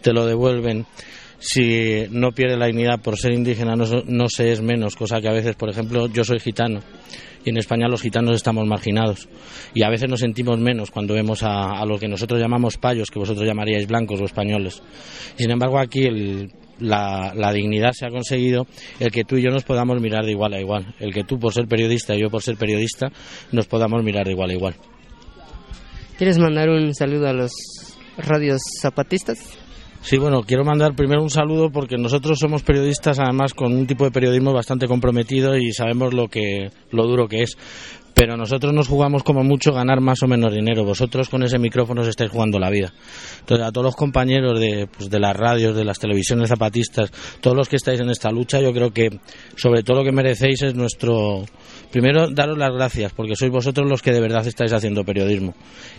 [0.00, 0.86] te lo devuelven.
[1.40, 5.28] Si no pierde la dignidad por ser indígena no, no se es menos, cosa que
[5.28, 6.80] a veces, por ejemplo, yo soy gitano
[7.44, 9.28] y en España los gitanos estamos marginados
[9.74, 13.10] y a veces nos sentimos menos cuando vemos a, a lo que nosotros llamamos payos,
[13.10, 14.82] que vosotros llamaríais blancos o españoles.
[15.36, 18.66] Sin embargo aquí el- la, la dignidad se ha conseguido
[19.00, 21.38] el que tú y yo nos podamos mirar de igual a igual, el que tú
[21.38, 23.10] por ser periodista y yo por ser periodista
[23.52, 24.74] nos podamos mirar de igual a igual.
[26.18, 27.52] ¿Quieres mandar un saludo a los
[28.16, 29.38] radios zapatistas?
[30.00, 34.04] Sí, bueno, quiero mandar primero un saludo porque nosotros somos periodistas, además con un tipo
[34.04, 37.56] de periodismo bastante comprometido y sabemos lo que lo duro que es.
[38.18, 40.86] Pero nosotros nos jugamos como mucho ganar más o menos dinero.
[40.86, 42.90] Vosotros con ese micrófono os estáis jugando la vida.
[43.40, 47.12] Entonces, a todos los compañeros de, pues, de las radios, de las televisiones zapatistas,
[47.42, 49.20] todos los que estáis en esta lucha, yo creo que
[49.54, 51.44] sobre todo lo que merecéis es nuestro.
[51.92, 55.52] Primero, daros las gracias, porque sois vosotros los que de verdad estáis haciendo periodismo.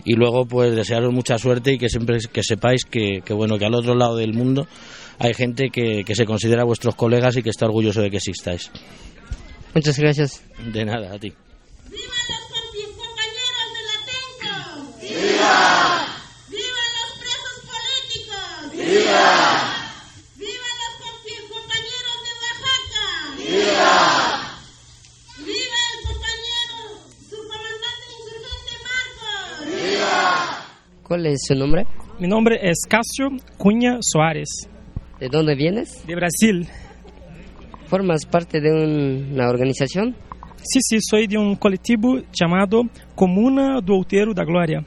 [0.04, 3.66] Y luego, pues, desearos mucha suerte y que siempre que sepáis que, que bueno, que
[3.66, 4.66] al otro lado del mundo
[5.20, 8.72] hay gente que, que se considera vuestros colegas y que está orgulloso de que existáis.
[9.72, 10.42] Muchas gracias.
[10.72, 11.32] De nada, a ti.
[15.00, 16.06] ¡Viva!
[16.48, 18.72] ¡Viva los presos políticos!
[18.72, 19.26] ¡Viva!
[20.36, 20.92] ¡Viva los
[21.48, 23.06] compañeros de Oaxaca!
[23.38, 23.96] ¡Viva!
[25.38, 26.76] ¡Viva el compañero,
[27.28, 29.46] su comandante insurgente Marcos!
[29.74, 30.66] ¡Viva!
[31.04, 31.86] ¿Cuál es su nombre?
[32.18, 34.48] Mi nombre es Casio Cuña Suárez.
[35.20, 36.06] ¿De dónde vienes?
[36.06, 36.68] De Brasil.
[37.88, 40.14] ¿Formas parte de un- una organización?
[40.70, 42.82] Sí, sí, soy de un colectivo llamado
[43.14, 44.84] Comuna do Outeiro da Glória.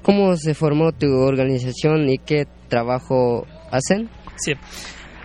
[0.00, 4.08] ¿Cómo se formó tu organización y qué trabajo hacen?
[4.36, 4.52] Sí.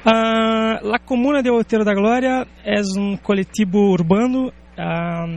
[0.04, 5.28] Ah, la Comuna de Outeiro da Glória é um coletivo urbano, ah,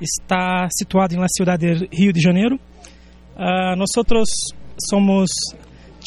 [0.00, 2.58] está situado na cidade de Rio de Janeiro.
[3.36, 3.90] Ah, nós
[4.88, 5.28] somos,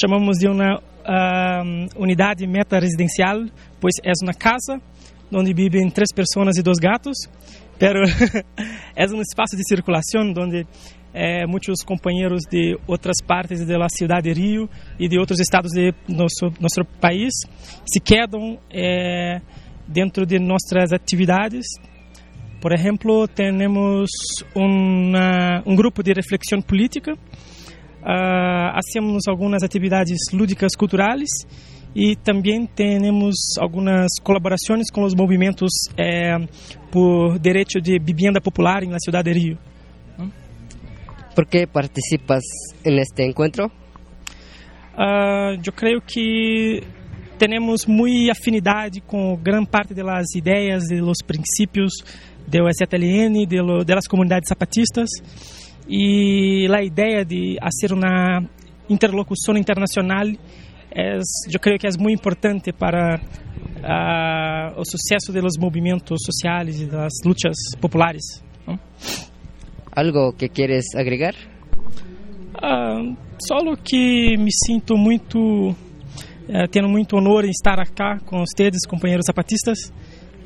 [0.02, 1.62] chamamos de uma ah,
[1.96, 3.46] unidade meta residencial,
[3.80, 4.82] pois é uma casa
[5.36, 7.18] onde vivem três pessoas e dois gatos,
[7.78, 8.02] pero
[8.96, 10.66] é um espaço de circulação onde
[11.14, 15.94] eh, muitos companheiros de outras partes da cidade de Rio e de outros estados de
[16.08, 17.34] nosso nosso país
[17.86, 19.42] se quedam eh,
[19.88, 21.66] dentro de nossas atividades.
[22.62, 24.10] Por exemplo, temos
[24.56, 27.14] um grupo de reflexão política,
[28.04, 31.30] ah, hacemos algumas atividades lúdicas culturais
[31.96, 36.38] e também temos algumas colaborações com os movimentos eh,
[36.92, 39.58] por direito de vivienda popular na cidade de Rio.
[41.34, 42.44] ¿Por qué participas
[42.84, 43.72] en este encuentro?
[44.98, 46.82] Ah, eu creio que
[47.38, 51.94] temos muita afinidade com grande parte das ideias, de los princípios
[52.48, 53.46] do STLN,
[53.86, 55.10] das comunidades zapatistas
[55.88, 58.42] e a ideia de fazer uma
[58.90, 60.28] interlocução internacional
[60.96, 63.20] é, eu creio que é muito importante para
[63.84, 68.42] ah, o sucesso dos movimentos sociais e das lutas populares.
[68.66, 68.80] não?
[69.92, 71.36] ¿Algo que quieres agregar?
[72.62, 73.02] Ah,
[73.46, 75.76] solo que me sinto muito,
[76.48, 79.92] eh, tendo muito honor em estar aqui com vocês, companheiros zapatistas.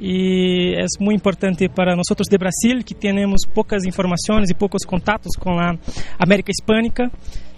[0.02, 5.36] E é muito importante para nós de Brasil, que temos poucas informações e poucos contatos
[5.38, 5.74] com a
[6.18, 7.12] América Hispânica,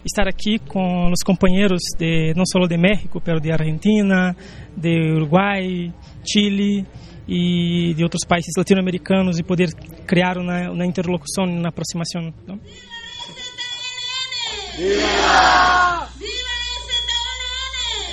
[0.04, 4.36] estar aqui com os companheiros de não só de México, mas de Argentina,
[4.76, 5.94] de Uruguai,
[6.26, 6.86] Chile
[7.28, 9.72] e de outros países latino-americanos e poder
[10.08, 12.34] criar uma, uma interlocução, uma aproximação.
[12.48, 12.60] não?
[14.78, 16.08] ¡Viva!
[16.18, 16.52] ¡Viva!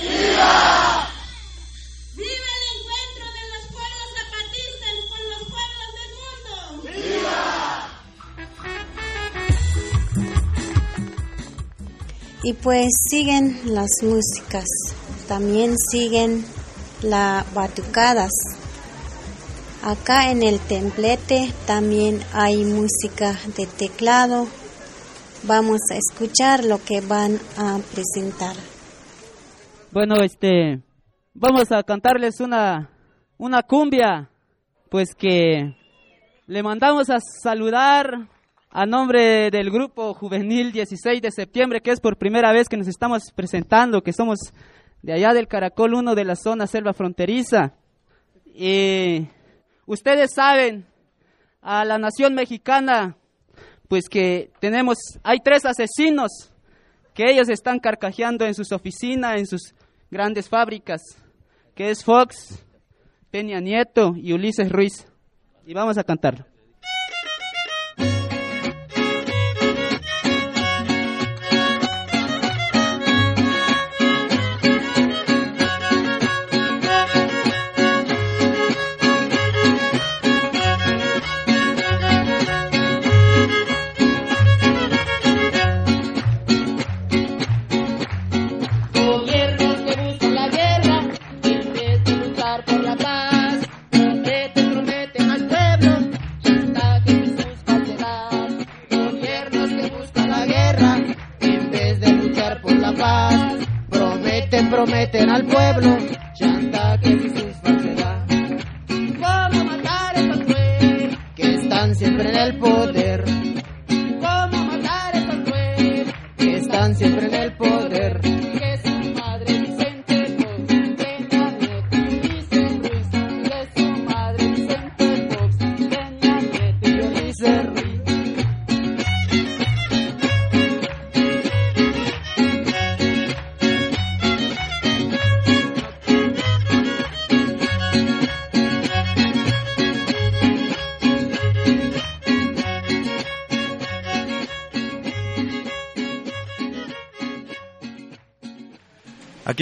[0.02, 0.77] ¡Viva
[12.42, 14.66] Y pues siguen las músicas,
[15.26, 16.44] también siguen
[17.02, 18.30] las batucadas.
[19.82, 24.46] Acá en el templete también hay música de teclado.
[25.44, 28.54] Vamos a escuchar lo que van a presentar.
[29.90, 30.82] Bueno, este,
[31.34, 32.90] vamos a cantarles una,
[33.36, 34.30] una cumbia,
[34.90, 35.74] pues que
[36.46, 38.28] le mandamos a saludar
[38.70, 42.88] a nombre del grupo juvenil 16 de septiembre, que es por primera vez que nos
[42.88, 44.38] estamos presentando, que somos
[45.02, 47.72] de allá del Caracol 1 de la zona selva fronteriza.
[48.54, 49.26] Y
[49.86, 50.86] ustedes saben,
[51.62, 53.16] a la nación mexicana,
[53.88, 56.52] pues que tenemos, hay tres asesinos
[57.14, 59.74] que ellos están carcajeando en sus oficinas, en sus
[60.10, 61.00] grandes fábricas,
[61.74, 62.64] que es Fox,
[63.30, 65.06] Peña Nieto y Ulises Ruiz.
[65.66, 66.46] Y vamos a cantarlo.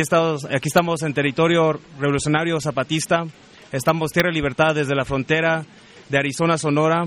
[0.06, 3.24] Estamos, aquí estamos en territorio revolucionario zapatista.
[3.72, 5.66] Estamos Tierra Libertad desde la frontera
[6.08, 7.06] de Arizona, Sonora.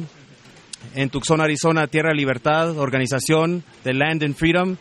[0.96, 4.76] En Tucson, Arizona, Tierra Libertad, organización de Land and Freedom.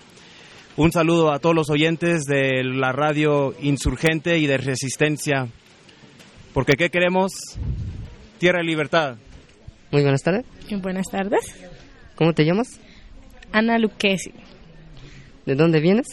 [0.76, 5.46] Un saludo a todos los oyentes de la radio insurgente y de resistencia.
[6.52, 7.30] Porque ¿qué queremos?
[8.38, 9.16] Tierra Libertad.
[9.92, 10.44] Muy buenas tardes.
[10.82, 11.54] Buenas tardes.
[12.16, 12.80] ¿Cómo te llamas?
[13.52, 14.32] Ana Luquesi.
[15.46, 16.06] ¿De dónde vienes?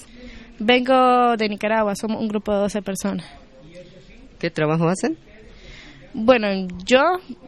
[0.60, 3.26] Vengo de Nicaragua, somos un grupo de 12 personas.
[4.40, 5.18] ¿Qué trabajo hacen?
[6.14, 6.48] Bueno,
[6.86, 7.02] yo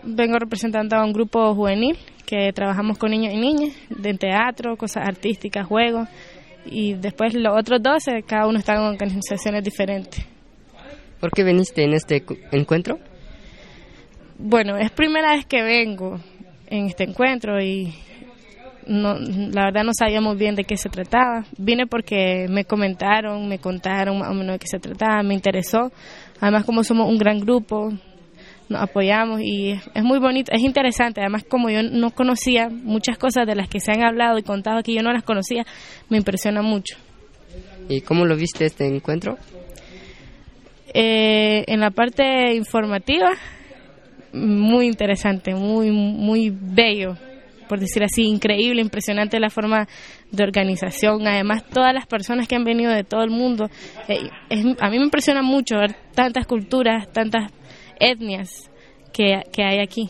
[0.03, 5.08] vengo representando a un grupo juvenil que trabajamos con niños y niñas, de teatro, cosas
[5.08, 6.10] artísticas, juegos,
[6.66, 10.26] y después los otros 12, cada uno está en organizaciones diferentes.
[11.22, 12.99] ¿Por qué viniste en este encuentro?
[14.38, 16.20] Bueno, es primera vez que vengo
[16.68, 17.93] en este encuentro y
[18.88, 21.46] no, la verdad no sabía muy bien de qué se trataba.
[21.58, 25.92] Vine porque me comentaron, me contaron más o menos de qué se trataba, me interesó.
[26.40, 27.92] Además, como somos un gran grupo,
[28.70, 31.22] nos apoyamos y es muy bonito, es interesante.
[31.22, 34.78] Además, como yo no conocía muchas cosas de las que se han hablado y contado
[34.78, 35.66] aquí, yo no las conocía,
[36.10, 36.98] me impresiona mucho.
[37.90, 39.38] ¿Y cómo lo viste este encuentro?
[40.94, 43.32] Eh, en la parte informativa,
[44.34, 47.18] muy interesante, muy, muy bello,
[47.68, 49.88] por decir así, increíble, impresionante la forma
[50.32, 51.28] de organización.
[51.28, 53.70] Además, todas las personas que han venido de todo el mundo,
[54.07, 57.51] eh, es, a mí me impresiona mucho ver tantas culturas, tantas
[57.99, 58.70] etnias
[59.13, 60.09] que, que hay aquí.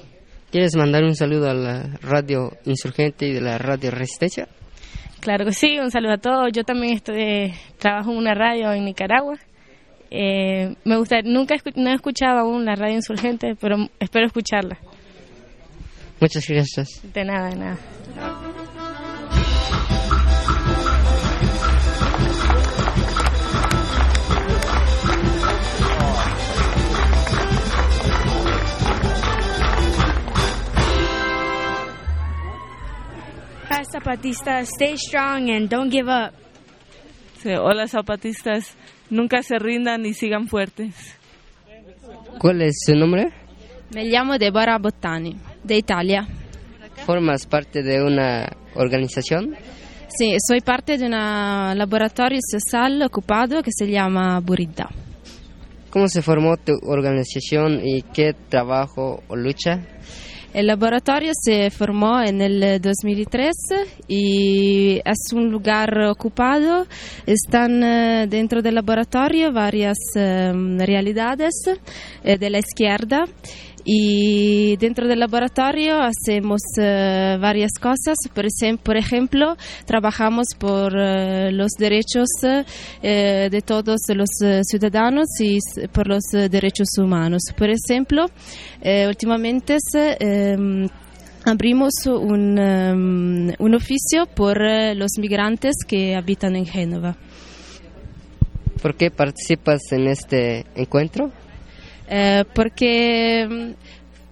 [0.51, 4.47] ¿Quieres mandar un saludo a la radio insurgente y de la radio resistencia?
[5.19, 6.51] Claro que sí, un saludo a todos.
[6.53, 9.35] Yo también estoy, trabajo en una radio en Nicaragua.
[10.09, 14.77] Eh, me gusta, nunca no he escuchado aún la radio insurgente, pero espero escucharla.
[16.19, 17.01] Muchas gracias.
[17.13, 17.77] De nada, de nada.
[33.69, 34.69] Hi, zapatistas.
[34.69, 36.33] Stay strong and don't give up.
[37.43, 38.75] Sí, hola, zapatistas.
[39.09, 41.15] Nunca se rindan y sigan fuertes.
[42.39, 43.31] ¿Cuál es su nombre?
[43.93, 45.35] Me llamo Deborah Bottani,
[45.67, 46.27] de Italia.
[47.05, 49.55] ¿Formas parte de una organización?
[50.17, 54.89] Sí, soy parte de un laboratorio social ocupado que se llama Burida.
[55.89, 59.81] ¿Cómo se formó tu organización y qué trabajo o lucha?
[60.53, 63.51] El laboratorio se formó en el 2003
[64.07, 66.87] y es un lugar ocupado.
[67.25, 71.53] Están eh, dentro del laboratorio varias eh, realidades
[72.23, 73.25] eh, de la izquierda
[73.89, 78.17] y dentro del laboratorio hacemos uh, varias cosas.
[78.33, 78.45] Por,
[78.83, 82.65] por, ejemplo, trabajamos por uh, los derechos uh,
[83.01, 84.27] de todos los
[84.63, 85.59] ciudadanos y
[85.93, 87.43] por los derechos humanos.
[87.57, 88.25] Por ejemplo,
[89.07, 89.77] últimamente
[90.19, 90.85] um,
[91.45, 94.59] abrimos un, um, un oficio por
[94.95, 97.15] los migrantes que habitan en Génova.
[98.81, 101.31] ¿Por qué participas en este encuentro?
[102.09, 103.75] Eh, porque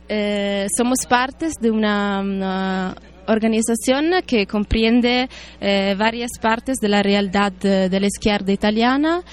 [0.08, 2.96] eh, somos partes de una,
[3.28, 5.28] organización que comprende
[5.60, 9.24] eh, varias partes de la realidad de, la izquierda italiana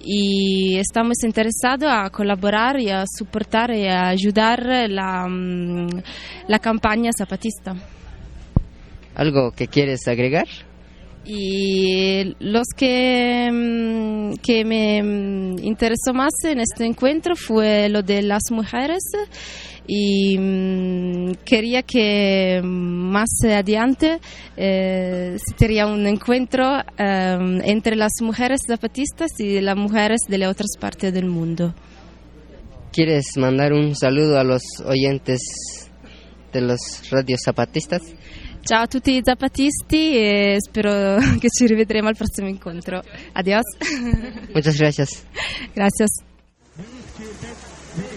[0.00, 5.26] y estamos interesados a colaborar y a soportar y a ayudar la,
[6.46, 7.74] la campaña zapatista.
[9.16, 10.46] ¿Algo que quieres agregar?
[11.24, 14.96] Y los que, mm, que me
[15.62, 19.02] interesó más en este encuentro fue lo de las mujeres
[19.86, 24.20] y mmm, quería que más adelante
[24.56, 30.70] eh, sería un encuentro eh, entre las mujeres zapatistas y las mujeres de las otras
[30.78, 31.74] partes del mundo.
[32.92, 35.40] ¿Quieres mandar un saludo a los oyentes
[36.52, 38.02] de los radios zapatistas?
[38.64, 43.02] Ciao a tutti i zapatisti e spero che ci rivedremo al prossimo incontro.
[43.32, 43.64] Adiós.
[44.54, 45.24] Muchas gracias.
[45.74, 46.31] Gracias.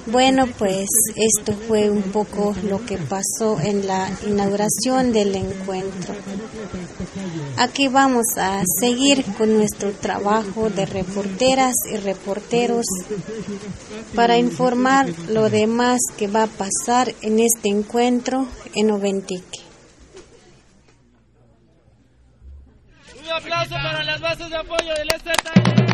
[0.08, 6.14] Bueno, pues esto fue un poco lo que pasó en la inauguración del encuentro.
[7.58, 12.86] Aquí vamos a seguir con nuestro trabajo de reporteras y reporteros
[14.14, 19.60] para informar lo demás que va a pasar en este encuentro en Oventique.
[23.24, 25.85] Un aplauso para las bases de apoyo del EZLN.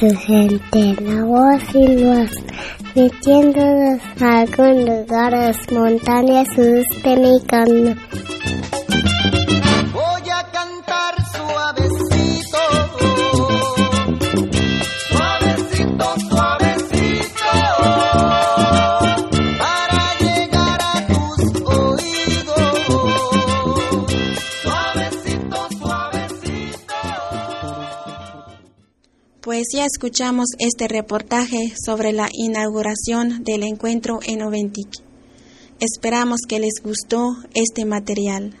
[0.00, 2.30] Su gente, la voz y los
[2.94, 7.38] metiéndonos a algún lugar, las montañas de mi
[29.68, 34.88] Ya escuchamos este reportaje sobre la inauguración del encuentro en Oventic.
[35.80, 38.54] Esperamos que les gustó este material.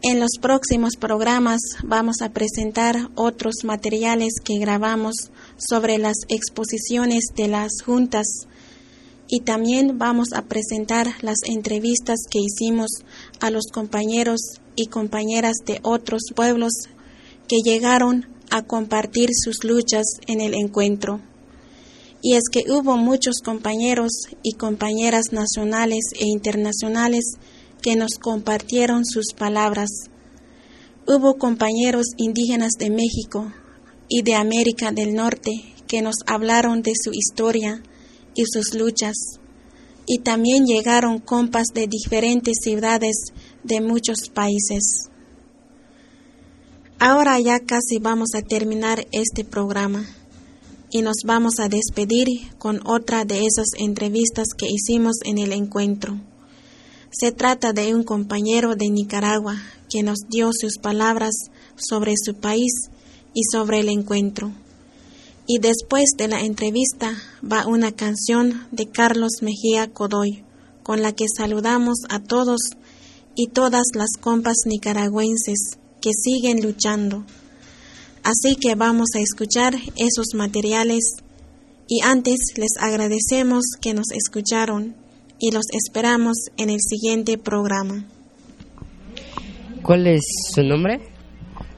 [0.00, 7.48] En los próximos programas vamos a presentar otros materiales que grabamos sobre las exposiciones de
[7.48, 8.26] las juntas
[9.26, 12.90] y también vamos a presentar las entrevistas que hicimos
[13.40, 14.40] a los compañeros
[14.76, 16.72] y compañeras de otros pueblos
[17.48, 21.20] que llegaron a compartir sus luchas en el encuentro.
[22.20, 27.24] Y es que hubo muchos compañeros y compañeras nacionales e internacionales
[27.80, 29.88] que nos compartieron sus palabras.
[31.06, 33.52] Hubo compañeros indígenas de México
[34.08, 35.50] y de América del Norte
[35.88, 37.82] que nos hablaron de su historia
[38.34, 39.16] y sus luchas.
[40.06, 43.16] Y también llegaron compas de diferentes ciudades
[43.64, 45.11] de muchos países.
[47.04, 50.06] Ahora ya casi vamos a terminar este programa
[50.88, 52.28] y nos vamos a despedir
[52.58, 56.20] con otra de esas entrevistas que hicimos en el encuentro.
[57.10, 59.56] Se trata de un compañero de Nicaragua
[59.90, 61.34] que nos dio sus palabras
[61.74, 62.72] sobre su país
[63.34, 64.52] y sobre el encuentro.
[65.48, 70.44] Y después de la entrevista va una canción de Carlos Mejía Codoy,
[70.84, 72.60] con la que saludamos a todos
[73.34, 77.24] y todas las compas nicaragüenses que siguen luchando.
[78.24, 81.02] Así que vamos a escuchar esos materiales
[81.88, 84.94] y antes les agradecemos que nos escucharon
[85.38, 88.04] y los esperamos en el siguiente programa.
[89.82, 90.22] ¿Cuál es
[90.54, 91.00] su nombre?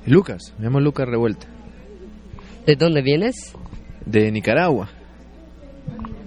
[0.07, 1.47] Lucas, me llamo Lucas Revuelta.
[2.66, 3.53] ¿De dónde vienes?
[4.05, 4.91] De Nicaragua.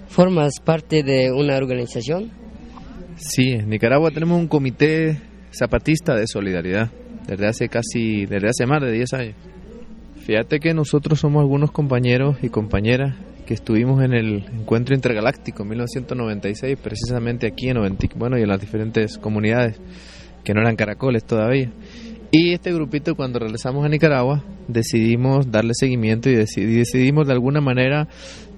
[0.07, 2.31] ¿Formas parte de una organización?
[3.17, 5.21] Sí, en Nicaragua tenemos un comité
[5.51, 6.91] zapatista de solidaridad
[7.27, 9.35] desde hace casi, desde hace más de 10 años.
[10.25, 13.15] Fíjate que nosotros somos algunos compañeros y compañeras
[13.45, 18.49] que estuvimos en el encuentro intergaláctico en 1996, precisamente aquí en Oventic, bueno, y en
[18.49, 19.79] las diferentes comunidades
[20.43, 21.71] que no eran caracoles todavía.
[22.29, 28.09] Y este grupito, cuando regresamos a Nicaragua, decidimos darle seguimiento y decidimos de alguna manera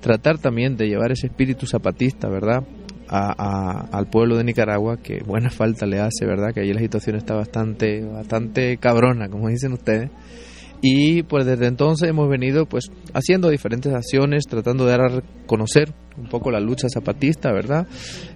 [0.02, 2.64] tratar también de llevar ese espíritu zapatista, ¿verdad?
[3.12, 6.54] A, a, al pueblo de Nicaragua, que buena falta le hace, ¿verdad?
[6.54, 10.12] Que allí la situación está bastante, bastante cabrona, como dicen ustedes.
[10.82, 15.94] Y pues desde entonces hemos venido pues haciendo diferentes acciones, tratando de dar a conocer
[16.18, 17.88] un poco la lucha zapatista, ¿verdad?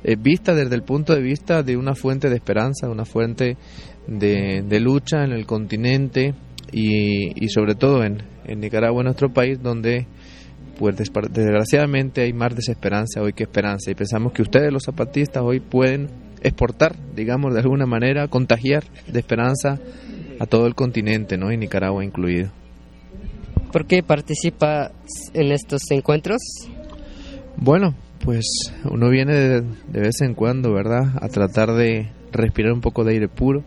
[0.04, 3.58] Eh, vista desde el punto de vista de una fuente de esperanza, una fuente
[4.08, 6.34] de, de lucha en el continente
[6.72, 10.08] y, y sobre todo en, en Nicaragua, nuestro país, donde
[10.84, 15.62] pues desgraciadamente hay más desesperanza hoy que esperanza y pensamos que ustedes los zapatistas hoy
[15.62, 16.10] pueden
[16.42, 19.80] exportar, digamos de alguna manera, contagiar de esperanza
[20.40, 21.54] a todo el continente, ¿no?
[21.54, 22.52] Y Nicaragua incluido.
[23.72, 24.92] ¿Por qué participa
[25.34, 26.42] en estos encuentros?
[27.56, 28.46] Bueno, pues
[28.84, 31.14] uno viene de, de, vez en cuando, ¿verdad?
[31.22, 33.64] A tratar de respirar un poco de aire puro,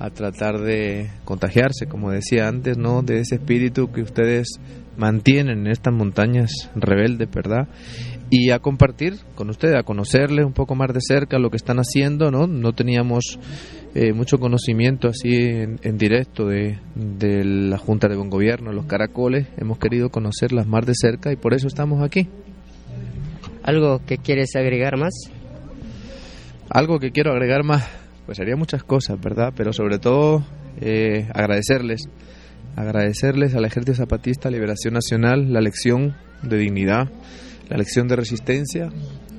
[0.00, 3.02] a tratar de contagiarse, como decía antes, ¿no?
[3.02, 4.58] De ese espíritu que ustedes
[4.96, 7.68] mantienen en estas montañas rebeldes, ¿verdad?
[8.30, 11.78] Y a compartir con ustedes, a conocerles un poco más de cerca lo que están
[11.78, 12.46] haciendo, ¿no?
[12.46, 13.38] No teníamos
[13.94, 18.86] eh, mucho conocimiento así en, en directo de, de, la Junta de Buen Gobierno, los
[18.86, 22.28] caracoles, hemos querido conocerlas más de cerca y por eso estamos aquí.
[23.62, 25.14] ¿Algo que quieres agregar más?
[26.68, 27.88] Algo que quiero agregar más,
[28.26, 29.52] pues sería muchas cosas, ¿verdad?
[29.56, 30.44] Pero sobre todo
[30.80, 32.08] eh, agradecerles,
[32.76, 37.10] agradecerles al Ejército Zapatista Liberación Nacional la lección de dignidad,
[37.68, 38.90] la lección de resistencia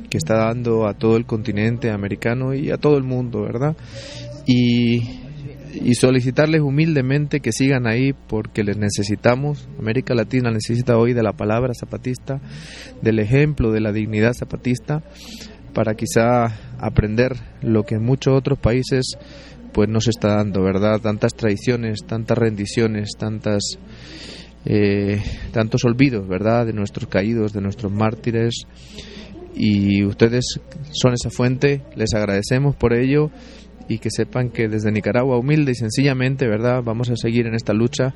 [0.09, 3.75] que está dando a todo el continente americano y a todo el mundo, ¿verdad?
[4.45, 9.67] y, solicitarles humildemente que sigan ahí porque les necesitamos.
[9.77, 12.39] América Latina necesita hoy de la palabra zapatista,
[13.01, 15.03] del ejemplo de la dignidad zapatista,
[15.73, 16.45] para quizá
[16.79, 19.17] aprender lo que en muchos otros países
[19.75, 21.01] pues nos está dando, ¿verdad?
[21.01, 23.77] Tantas traiciones, tantas rendiciones, tantas
[24.63, 25.21] eh,
[25.51, 26.65] tantos olvidos, ¿verdad?
[26.65, 28.53] De nuestros caídos, de nuestros mártires.
[29.53, 30.61] Y ustedes
[30.91, 33.31] son esa fuente, les agradecemos por ello
[33.89, 36.81] y que sepan que desde Nicaragua, humilde y sencillamente, ¿verdad?
[36.81, 38.15] Vamos a seguir en esta lucha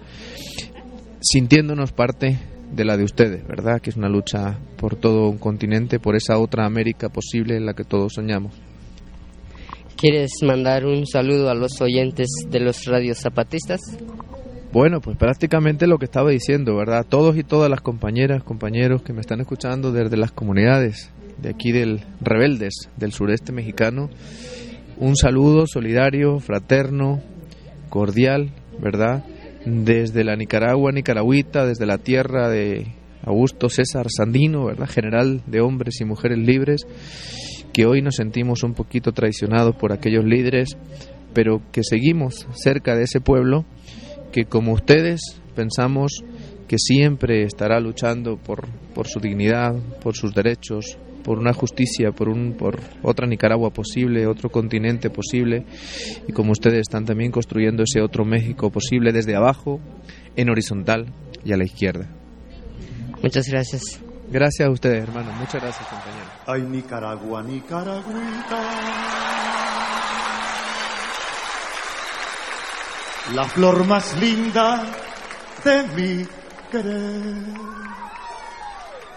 [1.20, 2.39] sintiéndonos parte
[2.72, 3.82] de la de ustedes, ¿verdad?
[3.82, 7.74] Que es una lucha por todo un continente, por esa otra América posible en la
[7.74, 8.68] que todos soñamos.
[10.00, 13.82] ¿Quieres mandar un saludo a los oyentes de los radios zapatistas?
[14.72, 17.06] Bueno, pues prácticamente lo que estaba diciendo, ¿verdad?
[17.06, 21.74] Todos y todas las compañeras, compañeros que me están escuchando desde las comunidades de aquí
[21.74, 24.10] del Rebeldes, del sureste mexicano,
[25.00, 27.22] un saludo solidario, fraterno,
[27.89, 29.26] cordial, ¿verdad?
[29.66, 32.88] Desde la Nicaragua nicaragüita, desde la tierra de
[33.26, 34.88] Augusto César Sandino, ¿verdad?
[34.88, 36.86] General de hombres y mujeres libres
[37.80, 40.77] que hoy nos sentimos un poquito traicionados por aquellos líderes,
[41.34, 43.63] pero que seguimos cerca de ese pueblo
[44.34, 45.21] que como ustedes
[45.55, 46.11] pensamos
[46.67, 52.27] que siempre estará luchando por, por su dignidad, por sus derechos, por una justicia, por,
[52.27, 55.63] un, por otra Nicaragua posible, otro continente posible,
[56.27, 59.80] y como ustedes están también construyendo ese otro México posible desde abajo,
[60.36, 61.13] en horizontal
[61.45, 62.09] y a la izquierda.
[63.23, 64.01] Muchas gracias.
[64.30, 65.34] Gracias a ustedes, hermanos.
[65.39, 66.28] Muchas gracias, compañeros.
[66.52, 68.62] Ay, Nicaragua, Nicaragüita.
[73.36, 74.84] La flor más linda
[75.64, 76.28] de mi
[76.72, 77.36] querer.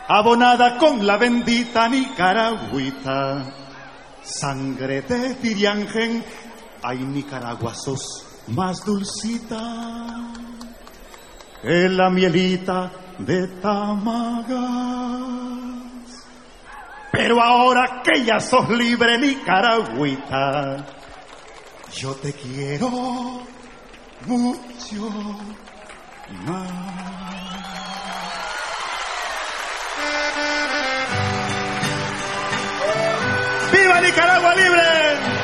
[0.08, 3.50] Abonada con la bendita Nicaragüita.
[4.22, 6.22] Sangre de Tiriangen.
[6.82, 9.56] Ay, Nicaragua, sos más dulcita
[11.62, 15.61] que la mielita de Tamagas.
[17.12, 20.86] Pero ahora que ya sos libre, Nicaragüita,
[21.94, 22.88] yo te quiero
[24.26, 25.10] mucho
[26.46, 26.72] más.
[33.72, 35.41] ¡Viva Nicaragua libre!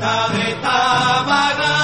[0.00, 1.76] Mielita de Tamaga.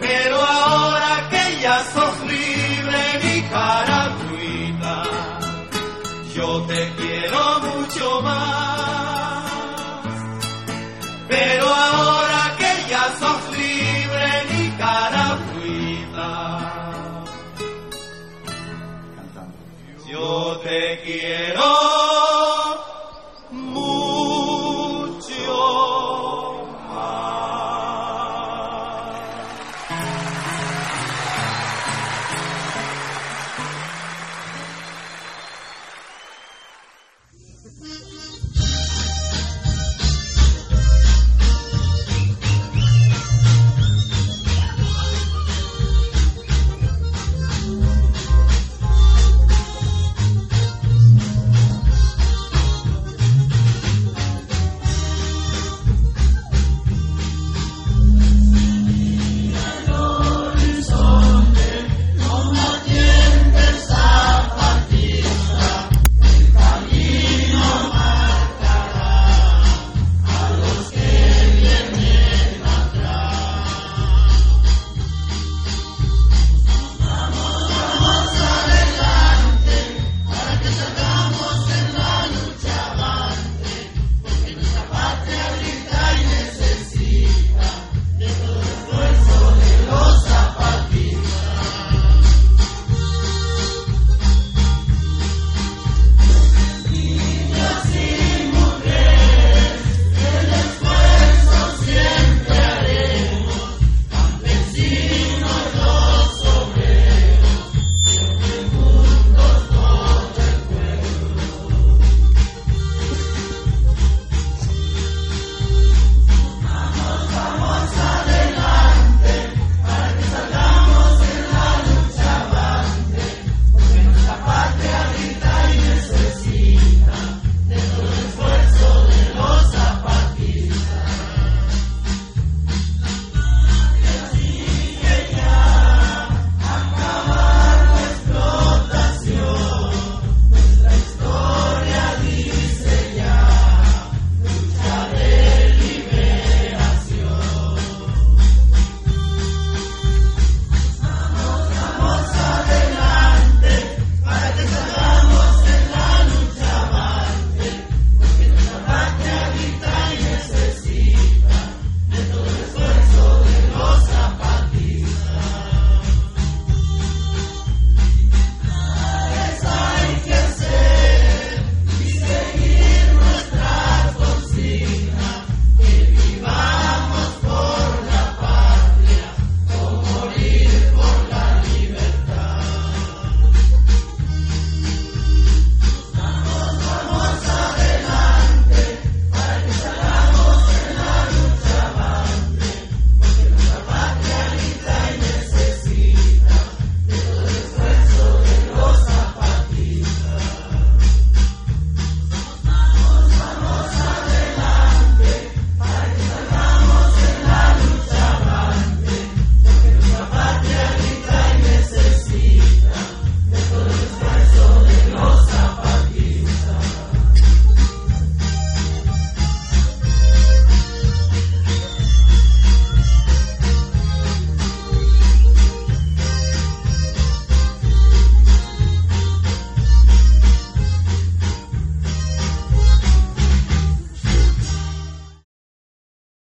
[0.00, 3.89] Pero ahora que ya sos libre, Nicaragua.